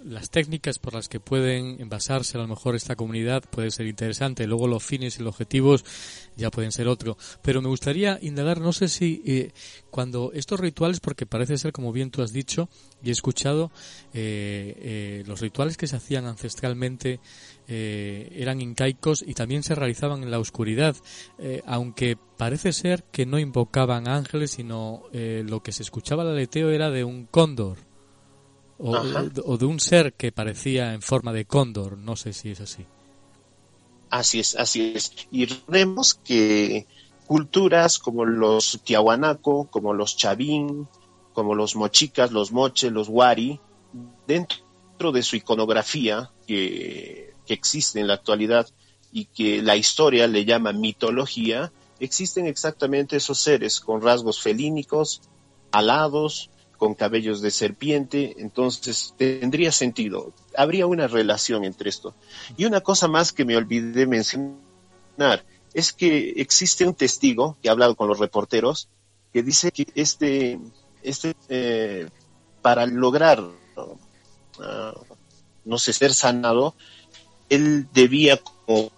[0.03, 4.47] las técnicas por las que pueden basarse a lo mejor esta comunidad puede ser interesante.
[4.47, 5.84] Luego los fines y los objetivos
[6.36, 7.17] ya pueden ser otro.
[7.41, 9.51] Pero me gustaría indagar, no sé si eh,
[9.89, 12.70] cuando estos rituales, porque parece ser como bien tú has dicho
[13.03, 13.72] y he escuchado,
[14.13, 17.20] eh, eh, los rituales que se hacían ancestralmente
[17.72, 20.95] eran incaicos y también se realizaban en la oscuridad,
[21.67, 26.89] aunque parece ser que no invocaban ángeles, sino lo que se escuchaba el aleteo era
[26.89, 27.89] de un cóndor
[28.80, 32.86] o, de un ser que parecía en forma de cóndor, no sé si es así.
[34.09, 35.11] Así es, así es.
[35.32, 36.88] Y vemos que
[37.27, 40.88] culturas como los tiahuanaco, como los chavín,
[41.34, 43.59] como los mochicas, los moche, los wari,
[44.25, 48.67] dentro de su iconografía que, que existe en la actualidad
[49.11, 55.21] y que la historia le llama mitología, existen exactamente esos seres con rasgos felínicos,
[55.71, 56.49] alados,
[56.80, 62.15] con cabellos de serpiente, entonces tendría sentido, habría una relación entre esto.
[62.57, 67.73] Y una cosa más que me olvidé mencionar es que existe un testigo que ha
[67.73, 68.88] hablado con los reporteros
[69.34, 70.57] que dice que este,
[71.03, 72.07] este eh,
[72.61, 73.43] para lograr,
[74.61, 74.93] ah,
[75.65, 76.75] no sé, ser sanado,
[77.49, 78.39] él debía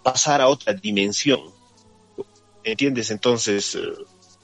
[0.04, 1.42] pasar a otra dimensión.
[2.64, 3.10] ¿Entiendes?
[3.10, 3.82] Entonces, eh,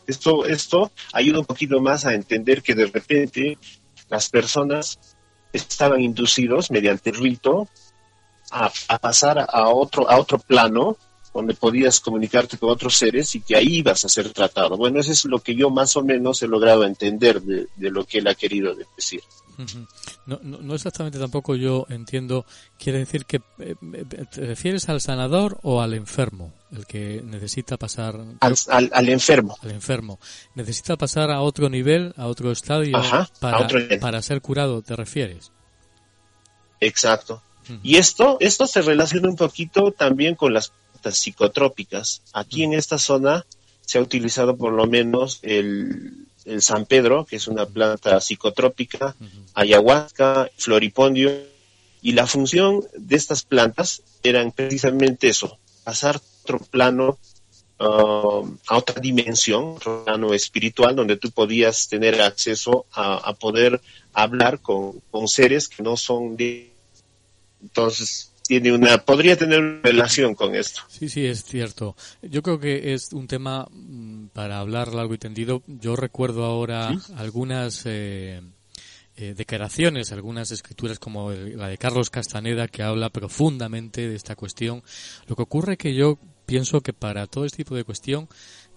[0.07, 3.57] esto, esto ayuda un poquito más a entender que de repente
[4.09, 4.99] las personas
[5.53, 7.67] estaban inducidos mediante el rito
[8.51, 10.97] a, pasar a otro, a otro plano
[11.33, 14.77] donde podías comunicarte con otros seres y que ahí ibas a ser tratado.
[14.77, 18.05] Bueno, eso es lo que yo más o menos he logrado entender de, de lo
[18.05, 19.21] que él ha querido decir.
[20.25, 22.45] No, no, exactamente tampoco yo entiendo.
[22.77, 23.75] Quiere decir que eh,
[24.29, 29.57] te refieres al sanador o al enfermo, el que necesita pasar al, al, enfermo.
[29.61, 30.19] Al enfermo
[30.55, 32.97] necesita pasar a otro nivel, a otro estadio
[33.39, 33.67] para,
[33.99, 34.81] para ser curado.
[34.81, 35.51] ¿Te refieres?
[36.79, 37.41] Exacto.
[37.83, 40.71] Y esto, esto se relaciona un poquito también con las
[41.11, 42.21] psicotrópicas.
[42.33, 43.45] Aquí en esta zona
[43.81, 49.15] se ha utilizado por lo menos el, el San Pedro, que es una planta psicotrópica,
[49.53, 51.31] ayahuasca, floripondio,
[52.01, 57.17] y la función de estas plantas eran precisamente eso, pasar a otro plano,
[57.79, 63.81] um, a otra dimensión, otro plano espiritual, donde tú podías tener acceso a, poder
[64.13, 66.71] hablar con, seres que no son de...
[67.61, 70.81] Entonces, tiene una, podría tener una relación con esto.
[70.87, 71.95] Sí, sí, es cierto.
[72.21, 75.63] Yo creo que es un tema mm, para hablar largo y tendido.
[75.67, 78.41] Yo recuerdo ahora algunas eh,
[79.17, 84.83] eh, declaraciones, algunas escrituras como la de Carlos Castaneda que habla profundamente de esta cuestión.
[85.27, 88.29] Lo que ocurre es que yo pienso que para todo este tipo de cuestión,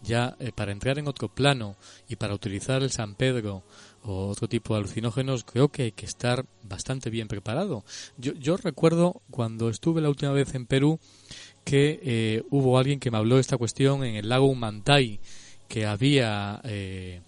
[0.03, 1.77] ya eh, para entrar en otro plano
[2.09, 3.63] y para utilizar el San Pedro
[4.03, 7.85] o otro tipo de alucinógenos, creo que hay que estar bastante bien preparado.
[8.17, 10.99] Yo, yo recuerdo cuando estuve la última vez en Perú
[11.65, 15.21] que eh, hubo alguien que me habló de esta cuestión en el lago Humantay,
[15.69, 17.21] que había, eh,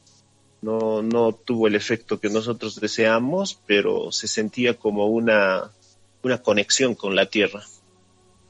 [0.62, 5.72] no, no tuvo el efecto que nosotros deseamos, pero se sentía como una,
[6.22, 7.64] una conexión con la tierra.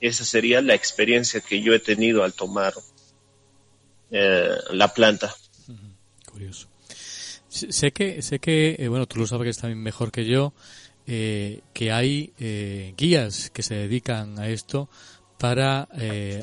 [0.02, 2.74] Esa sería la experiencia que yo he tenido al tomar
[4.12, 5.34] eh, la planta.
[6.26, 6.68] Curioso.
[7.48, 10.54] Sé que, sé que eh, bueno, tú lo sabes también mejor que yo,
[11.08, 12.34] eh, que hay
[12.96, 14.90] guías que se dedican a esto
[15.40, 15.88] para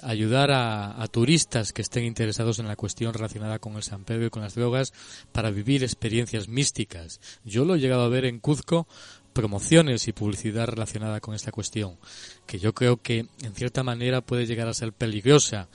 [0.02, 4.26] ayudar a, a, turistas que estén interesados en la cuestión relacionada con el San Pedro
[4.26, 4.92] y con las drogas
[5.32, 7.20] para vivir experiencias místicas.
[7.44, 8.88] Yo lo he llegado a ver en Cuzco
[9.36, 11.98] promociones y publicidad relacionada con esta cuestión,
[12.46, 15.68] que yo creo que en cierta manera puede llegar a ser peligrosa,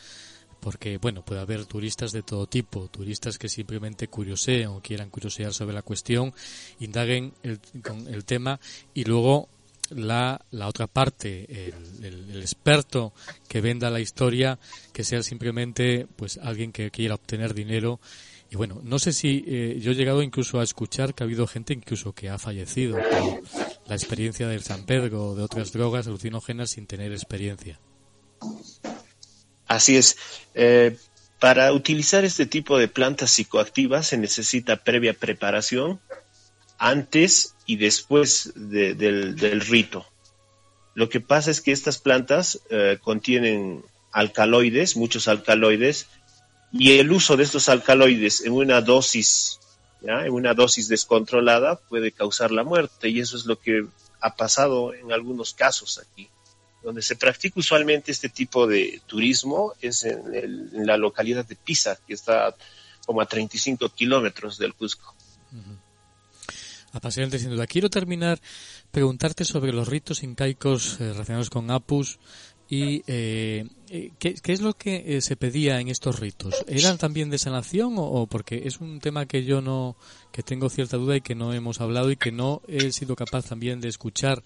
[0.59, 5.53] porque bueno, puede haber turistas de todo tipo, turistas que simplemente curiosean o quieran curiosear
[5.53, 6.34] sobre la cuestión,
[6.80, 8.59] indaguen el, con el tema
[8.95, 9.47] y luego
[9.91, 13.14] la, la otra parte, el, el, experto
[13.47, 14.57] que venda la historia,
[14.91, 17.99] que sea simplemente pues alguien que quiera obtener dinero
[18.52, 21.47] y bueno, no sé si eh, yo he llegado incluso a escuchar que ha habido
[21.47, 23.41] gente incluso que ha fallecido por
[23.88, 27.80] la experiencia del San Pedro o de otras drogas alucinógenas sin tener experiencia.
[29.68, 30.18] Así es.
[30.54, 30.97] Eh,
[31.39, 36.02] para utilizar este tipo de plantas psicoactivas se necesita previa preparación
[36.78, 40.06] antes y después del, rito.
[40.93, 46.08] Lo que pasa es que estas plantas eh, contienen alcaloides, muchos alcaloides,
[46.72, 49.60] y el uso de estos alcaloides en una dosis,
[50.02, 53.86] en una dosis descontrolada puede causar la muerte y eso es lo que
[54.22, 56.30] ha pasado en algunos casos aquí.
[56.84, 62.14] Donde se practica usualmente este tipo de turismo es en, la localidad de Pisa, que
[62.14, 62.56] está
[63.06, 65.16] como a 35 kilómetros del Cusco.
[66.93, 67.68] Apasionante sin duda.
[67.68, 68.42] Quiero terminar
[68.92, 72.20] preguntarte sobre los ritos incaicos eh, relacionados con Apus
[72.72, 76.64] ¿Y eh, eh, ¿qué, es lo que eh, se pedía en estos ritos?
[76.70, 79.98] ¿Eran también de sanación o, porque es un tema que yo no,
[80.32, 83.50] que tengo cierta duda y que no hemos hablado y que no he sido capaz
[83.50, 84.42] también de escuchar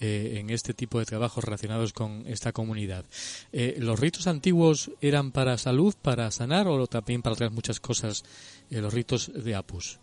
[0.00, 3.04] en este tipo de trabajos relacionados con esta comunidad?
[3.52, 8.24] ¿Los ritos antiguos eran para salud, para sanar o también para otras muchas cosas,
[8.70, 10.00] los ritos de Apus?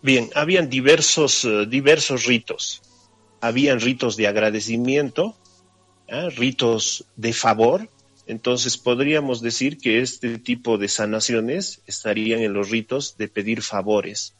[0.00, 2.82] Bien, habían diversos, diversos ritos.
[3.40, 5.36] Habían ritos de agradecimiento,
[6.08, 6.30] ¿eh?
[6.30, 7.88] ritos de favor,
[8.28, 14.34] Entonces podríamos decir que este tipo de sanaciones estarían en los ritos de pedir favores.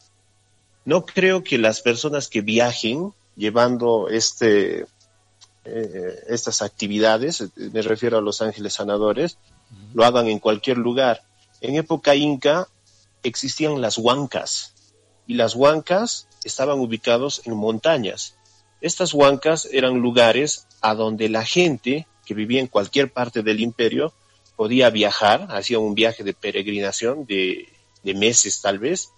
[0.83, 4.85] No creo que las personas que viajen llevando este,
[5.63, 9.37] eh, estas actividades, me refiero a los ángeles sanadores,
[9.93, 11.23] lo hagan en cualquier lugar.
[11.61, 12.67] En época inca
[13.23, 14.73] existían las huancas
[15.27, 18.35] y las huancas estaban ubicados en montañas.
[18.79, 24.13] Estas huancas eran lugares a donde la gente que vivía en cualquier parte del imperio
[24.55, 27.69] podía viajar, hacía un viaje de peregrinación de,
[28.03, 29.11] meses tal vez.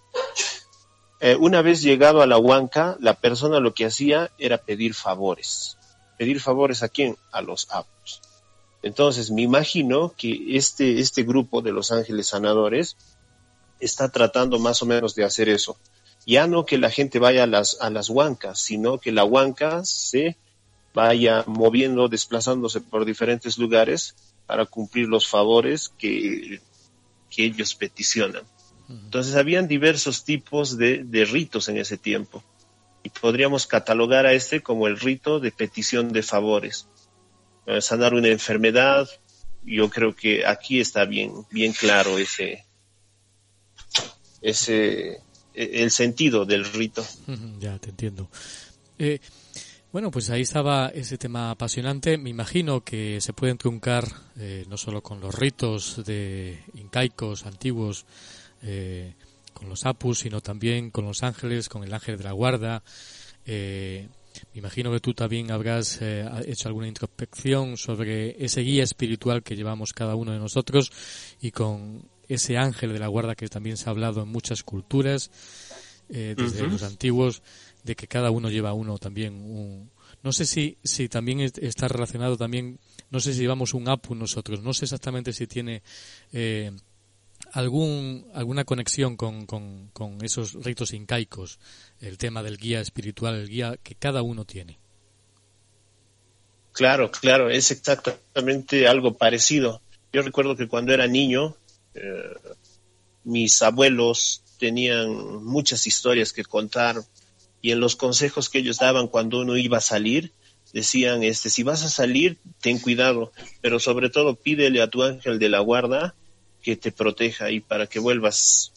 [1.22, 5.78] Eh, una vez llegado a la huanca, la persona lo que hacía era pedir favores.
[6.18, 7.18] ¿Pedir favores a quién?
[7.32, 8.22] A los apus.
[8.82, 12.96] Entonces, me imagino que este, este grupo de los ángeles sanadores
[13.80, 15.78] está tratando más o menos de hacer eso.
[16.26, 19.84] Ya no que la gente vaya a las, a las huancas, sino que la huanca
[19.84, 20.38] se
[20.94, 26.62] vaya moviendo, desplazándose por diferentes lugares para cumplir los favores que,
[27.30, 28.44] que ellos peticionan.
[28.90, 32.44] Entonces, habían diversos tipos de, de ritos en ese tiempo.
[33.04, 36.88] Y podríamos catalogar a este como el rito de petición de favores.
[37.68, 39.08] Eh, sanar una enfermedad,
[39.64, 42.66] yo creo que aquí está bien, bien claro ese,
[44.42, 45.22] ese,
[45.54, 47.06] e, el sentido del rito.
[47.60, 48.28] Ya te entiendo.
[48.98, 49.20] Eh,
[49.92, 52.18] bueno, pues ahí estaba ese tema apasionante.
[52.18, 54.08] Me imagino que se pueden truncar
[54.38, 58.06] eh, no solo con los ritos de incaicos antiguos,
[59.54, 62.84] con los apus, sino también con los ángeles, con el ángel de la guarda.
[63.46, 64.08] Eh,
[64.54, 69.56] me imagino que tú también habrás eh, hecho alguna introspección sobre ese guía espiritual que
[69.56, 70.92] llevamos cada uno de nosotros
[71.42, 75.32] y con ese ángel de la guarda que también se ha hablado en muchas culturas,
[76.10, 77.42] eh, desde los antiguos,
[77.84, 79.92] de que cada uno lleva uno también un...
[80.22, 82.80] No sé si, si también está relacionado también,
[83.10, 85.82] no sé si llevamos un apu nosotros, no sé exactamente si tiene
[86.34, 86.72] eh,
[87.54, 91.60] algún, alguna conexión con, con, con, esos ritos incaicos,
[92.02, 94.78] el tema del guía espiritual, el guía que cada uno tiene.
[96.74, 99.82] Claro, claro, es exactamente algo parecido.
[100.12, 101.56] Yo recuerdo que cuando era niño,
[101.94, 102.34] eh,
[103.24, 106.98] mis abuelos tenían muchas historias que contar
[107.62, 110.32] y en los consejos que ellos daban cuando uno iba a salir,
[110.74, 113.32] decían, este, si vas a salir, ten cuidado,
[113.62, 116.16] pero sobre todo pídele a tu ángel de la guarda
[116.62, 118.72] que te proteja y para que vuelvas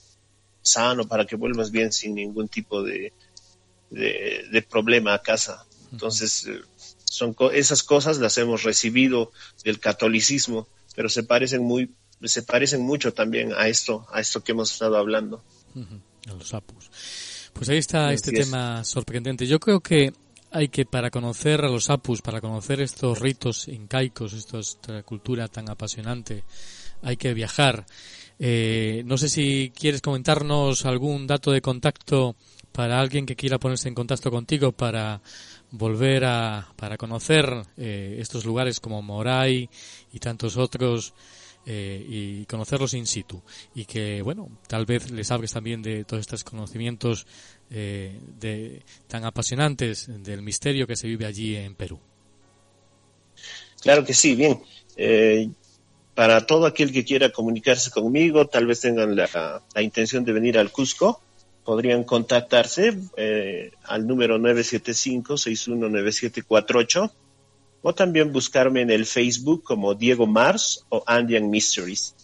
[0.62, 3.12] sano, para que vuelvas bien sin ningún tipo de,
[3.90, 5.66] de, problema a casa.
[5.90, 6.60] Entonces, eh,
[7.04, 9.32] son esas cosas las hemos recibido
[9.64, 11.90] del catolicismo, pero se parecen muy
[12.24, 15.42] se parecen mucho también a esto, a esto que hemos estado hablando.
[16.28, 16.88] A los apus.
[17.52, 19.46] Pues ahí está este tema sorprendente.
[19.46, 20.12] Yo creo que
[20.50, 25.70] hay que, para conocer a los apus, para conocer estos ritos incaicos, esta cultura tan
[25.70, 26.44] apasionante,
[27.02, 27.86] hay que viajar.
[28.38, 32.36] Eh, no sé si quieres comentarnos algún dato de contacto
[32.72, 35.20] para alguien que quiera ponerse en contacto contigo para
[35.70, 37.46] volver a para conocer
[37.76, 39.68] eh, estos lugares como Moray
[40.12, 41.14] y tantos otros
[41.66, 43.43] eh, y conocerlos in situ.
[43.74, 47.26] Y que bueno tal vez les hables también de todos estos conocimientos
[47.70, 51.98] de tan apasionantes del misterio que se vive allí en Perú.
[53.80, 54.60] Claro que sí bien.
[56.14, 60.70] Para todo aquel que quiera comunicarse conmigo, tal vez tengan la, intención de venir al
[60.70, 61.20] Cusco,
[61.64, 67.10] podrían contactarse eh, al número 975-619748
[67.82, 72.14] o también buscarme en el Facebook como Diego Mars o Andean Mysteries.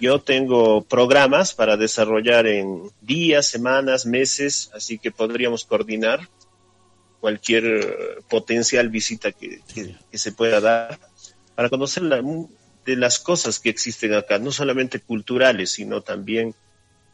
[0.00, 6.28] Yo tengo programas para desarrollar en días, semanas, meses, así que podríamos coordinar
[7.20, 11.00] cualquier potencial visita que, que se pueda dar
[11.56, 12.22] para conocer la,
[12.86, 16.54] de las cosas que existen acá, no solamente culturales, sino también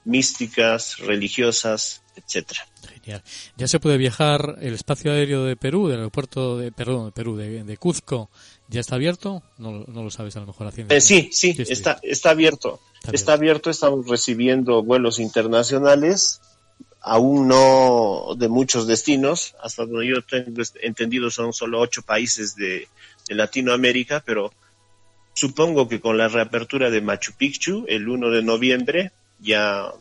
[0.04, 2.66] místicas, religiosas, etcétera.
[3.02, 3.22] Genial.
[3.56, 7.36] Ya se puede viajar el espacio aéreo de Perú, del aeropuerto de, perdón, de Perú,
[7.36, 8.30] de, Cuzco,
[8.68, 9.42] ¿ya está abierto?
[9.58, 10.94] No, no, lo sabes a lo mejor haciendo.
[10.94, 12.80] Eh, sí, sí, está, está abierto.
[13.12, 16.40] Está, abierto, estamos recibiendo vuelos internacionales,
[17.02, 22.88] aún no de muchos destinos, hasta donde yo tengo entendido son solo ocho países de,
[23.28, 24.52] de Latinoamérica, pero
[25.34, 29.12] Supongo que con la reapertura de Machu Picchu el 1 de noviembre
[29.44, 29.92] ya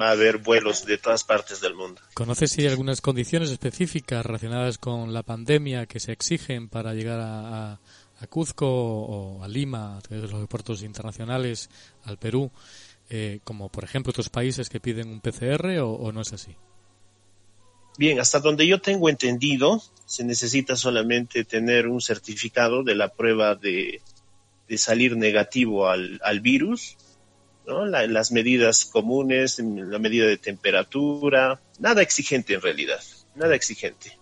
[0.00, 2.00] va a haber vuelos de todas partes del mundo.
[2.14, 7.18] ¿Conoces si hay algunas condiciones específicas relacionadas con la pandemia que se exigen para llegar
[7.20, 7.80] a,
[8.28, 11.70] Cuzco o a Lima a través de los aeropuertos internacionales
[12.04, 12.50] al Perú,
[13.10, 16.56] eh, como por ejemplo otros países que piden un PCR o no es así?
[17.98, 23.56] Bien, hasta donde yo tengo entendido, se necesita solamente tener un certificado de la prueba
[23.56, 24.00] de
[24.76, 26.96] salir negativo al, al virus,
[27.68, 27.84] ¿no?
[27.84, 33.00] las medidas comunes, la medida de temperatura, nada exigente en realidad,
[33.36, 34.18] nada exigente.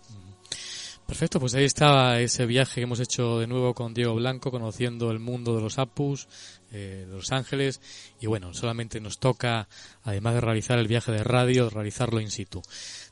[1.07, 5.09] Perfecto, pues ahí estaba ese viaje que hemos hecho de nuevo con Diego Blanco, conociendo
[5.09, 6.27] el mundo de los Apus,
[6.73, 7.79] eh, de Los Ángeles,
[8.19, 9.69] y bueno, solamente nos toca,
[10.03, 12.61] además de realizar el viaje de radio, realizarlo in situ.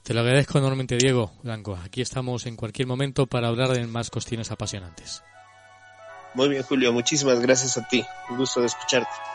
[0.03, 1.79] Te lo agradezco enormemente, Diego Blanco.
[1.81, 5.23] Aquí estamos en cualquier momento para hablar de más cuestiones apasionantes.
[6.33, 8.05] Muy bien, Julio, muchísimas gracias a ti.
[8.29, 9.34] Un gusto de escucharte.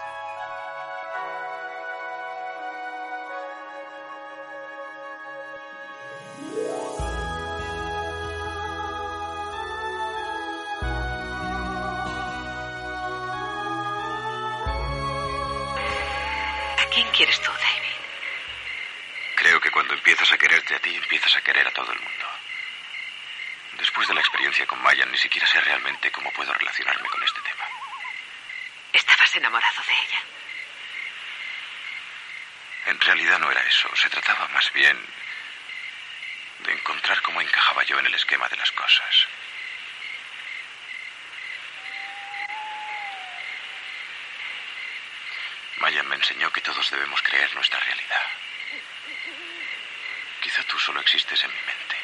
[37.81, 39.27] falló en el esquema de las cosas.
[45.79, 48.27] Maya me enseñó que todos debemos creer nuestra realidad.
[50.43, 51.97] Quizá tú solo existes en mi mente.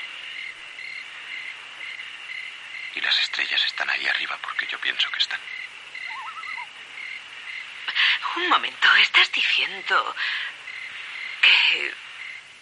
[2.95, 5.41] Y las estrellas están ahí arriba porque yo pienso que están.
[8.37, 10.17] Un momento, ¿estás diciendo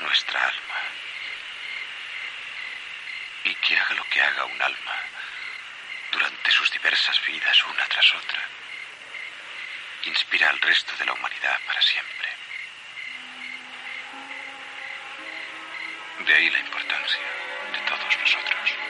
[0.00, 0.80] nuestra alma.
[3.44, 4.96] Y que haga lo que haga un alma
[6.12, 8.42] durante sus diversas vidas una tras otra,
[10.04, 12.28] inspira al resto de la humanidad para siempre.
[16.20, 17.26] De ahí la importancia
[17.72, 18.89] de todos nosotros.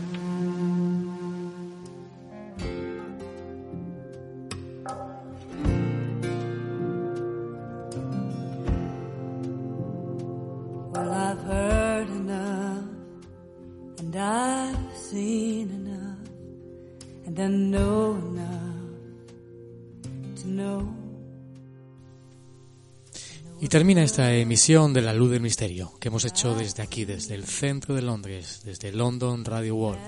[23.71, 27.45] Termina esta emisión de La Luz del Misterio, que hemos hecho desde aquí, desde el
[27.45, 30.01] centro de Londres, desde London Radio World.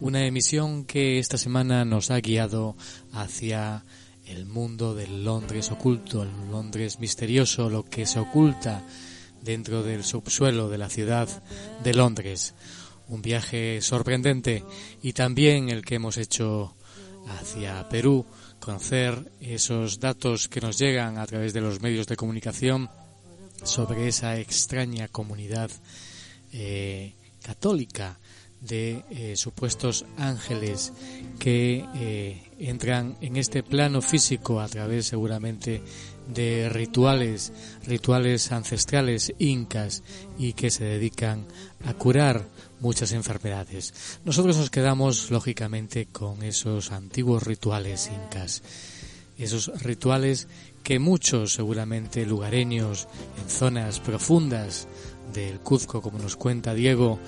[0.00, 2.76] Una emisión que esta semana nos ha guiado
[3.12, 3.84] hacia
[4.24, 8.86] el mundo del Londres oculto, el Londres misterioso, lo que se oculta
[9.42, 11.28] dentro del subsuelo de la ciudad
[11.84, 12.54] de Londres.
[13.08, 14.64] Un viaje sorprendente
[15.02, 16.74] y también el que hemos hecho
[17.28, 18.24] hacia Perú,
[18.60, 22.88] conocer esos datos que nos llegan a través de los medios de comunicación
[23.64, 25.70] sobre esa extraña comunidad
[26.52, 28.18] eh, católica
[28.60, 30.92] de eh, supuestos ángeles
[31.38, 35.82] que eh, entran en este plano físico a través seguramente
[36.28, 37.52] de rituales,
[37.86, 40.02] rituales ancestrales incas
[40.38, 41.46] y que se dedican
[41.86, 42.46] a curar
[42.80, 44.20] muchas enfermedades.
[44.24, 48.62] Nosotros nos quedamos lógicamente con esos antiguos rituales incas,
[49.38, 50.48] esos rituales
[50.82, 53.08] que muchos seguramente lugareños
[53.40, 54.88] en zonas profundas
[55.32, 57.18] del Cuzco, como nos cuenta Diego,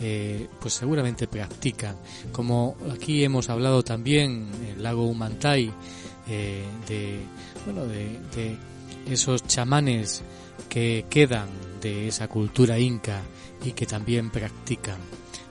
[0.00, 1.96] eh, pues seguramente practican.
[2.32, 5.72] Como aquí hemos hablado también, el lago Humantay,
[6.28, 7.20] eh, de,
[7.64, 8.56] bueno, de, de
[9.10, 10.22] esos chamanes
[10.68, 11.48] que quedan
[11.80, 13.22] de esa cultura inca
[13.64, 14.98] y que también practican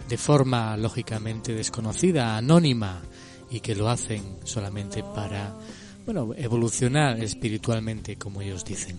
[0.08, 3.02] de forma lógicamente desconocida, anónima
[3.50, 5.54] y que lo hacen solamente para
[6.08, 8.98] bueno, evolucionar espiritualmente como ellos dicen.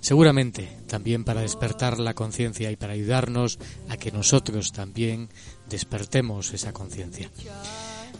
[0.00, 3.58] Seguramente también para despertar la conciencia y para ayudarnos
[3.90, 5.28] a que nosotros también
[5.68, 7.30] despertemos esa conciencia.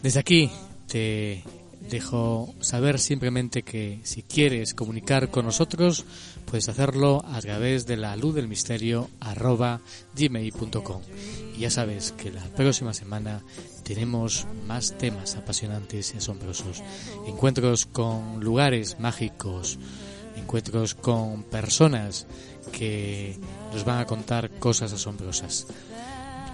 [0.03, 0.51] Desde aquí
[0.87, 1.43] te
[1.89, 6.05] dejo saber simplemente que si quieres comunicar con nosotros,
[6.45, 9.81] puedes hacerlo a través de la luz del misterio arroba
[10.15, 11.03] gmail.com.
[11.57, 13.43] Y ya sabes que la próxima semana
[13.83, 16.83] tenemos más temas apasionantes y asombrosos.
[17.27, 19.79] Encuentros con lugares mágicos,
[20.37, 22.27] encuentros con personas
[22.73, 23.37] que
[23.73, 25.67] nos van a contar cosas asombrosas.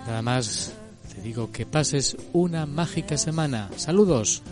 [0.07, 0.73] Nada más,
[1.15, 3.70] te digo que pases una mágica semana.
[3.77, 4.43] Saludos.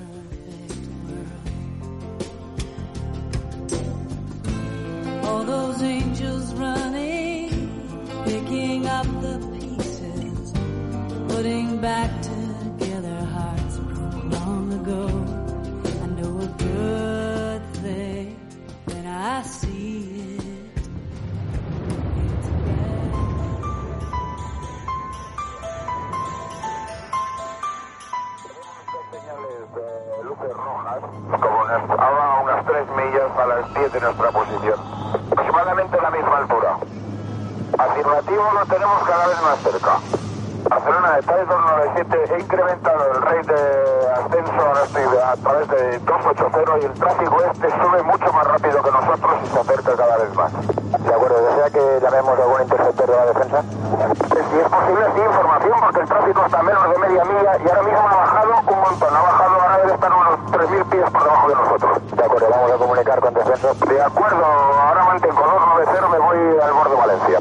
[11.35, 15.03] Putting back together hearts broken long ago.
[16.01, 18.39] I know a good thing
[18.85, 20.77] when I see it.
[30.23, 31.03] luces rojas,
[31.43, 31.59] como
[31.99, 34.79] a unas 3 millas a las 10 de nuestra posición.
[35.33, 36.79] Aproximadamente la misma altura.
[37.77, 40.34] Afirmativo lo tenemos cada vez más cerca.
[40.69, 46.85] Barcelona de 297 he incrementado el rate de ascenso estoy a través de 280 y
[46.85, 50.53] el tráfico este sube mucho más rápido que nosotros y se acerca cada vez más.
[51.05, 53.63] De acuerdo, ¿desea que llamemos a algún interceptor de la defensa?
[53.63, 57.69] Si es posible, sí, información, porque el tráfico está a menos de media milla y
[57.69, 59.17] ahora mismo ha bajado un montón.
[59.17, 62.17] Ha bajado, ahora debe estar unos 3.000 pies por debajo de nosotros.
[62.17, 63.69] De acuerdo, vamos a comunicar con defensa.
[63.75, 67.41] De acuerdo, ahora mantengo 290, me voy al borde de Valencia.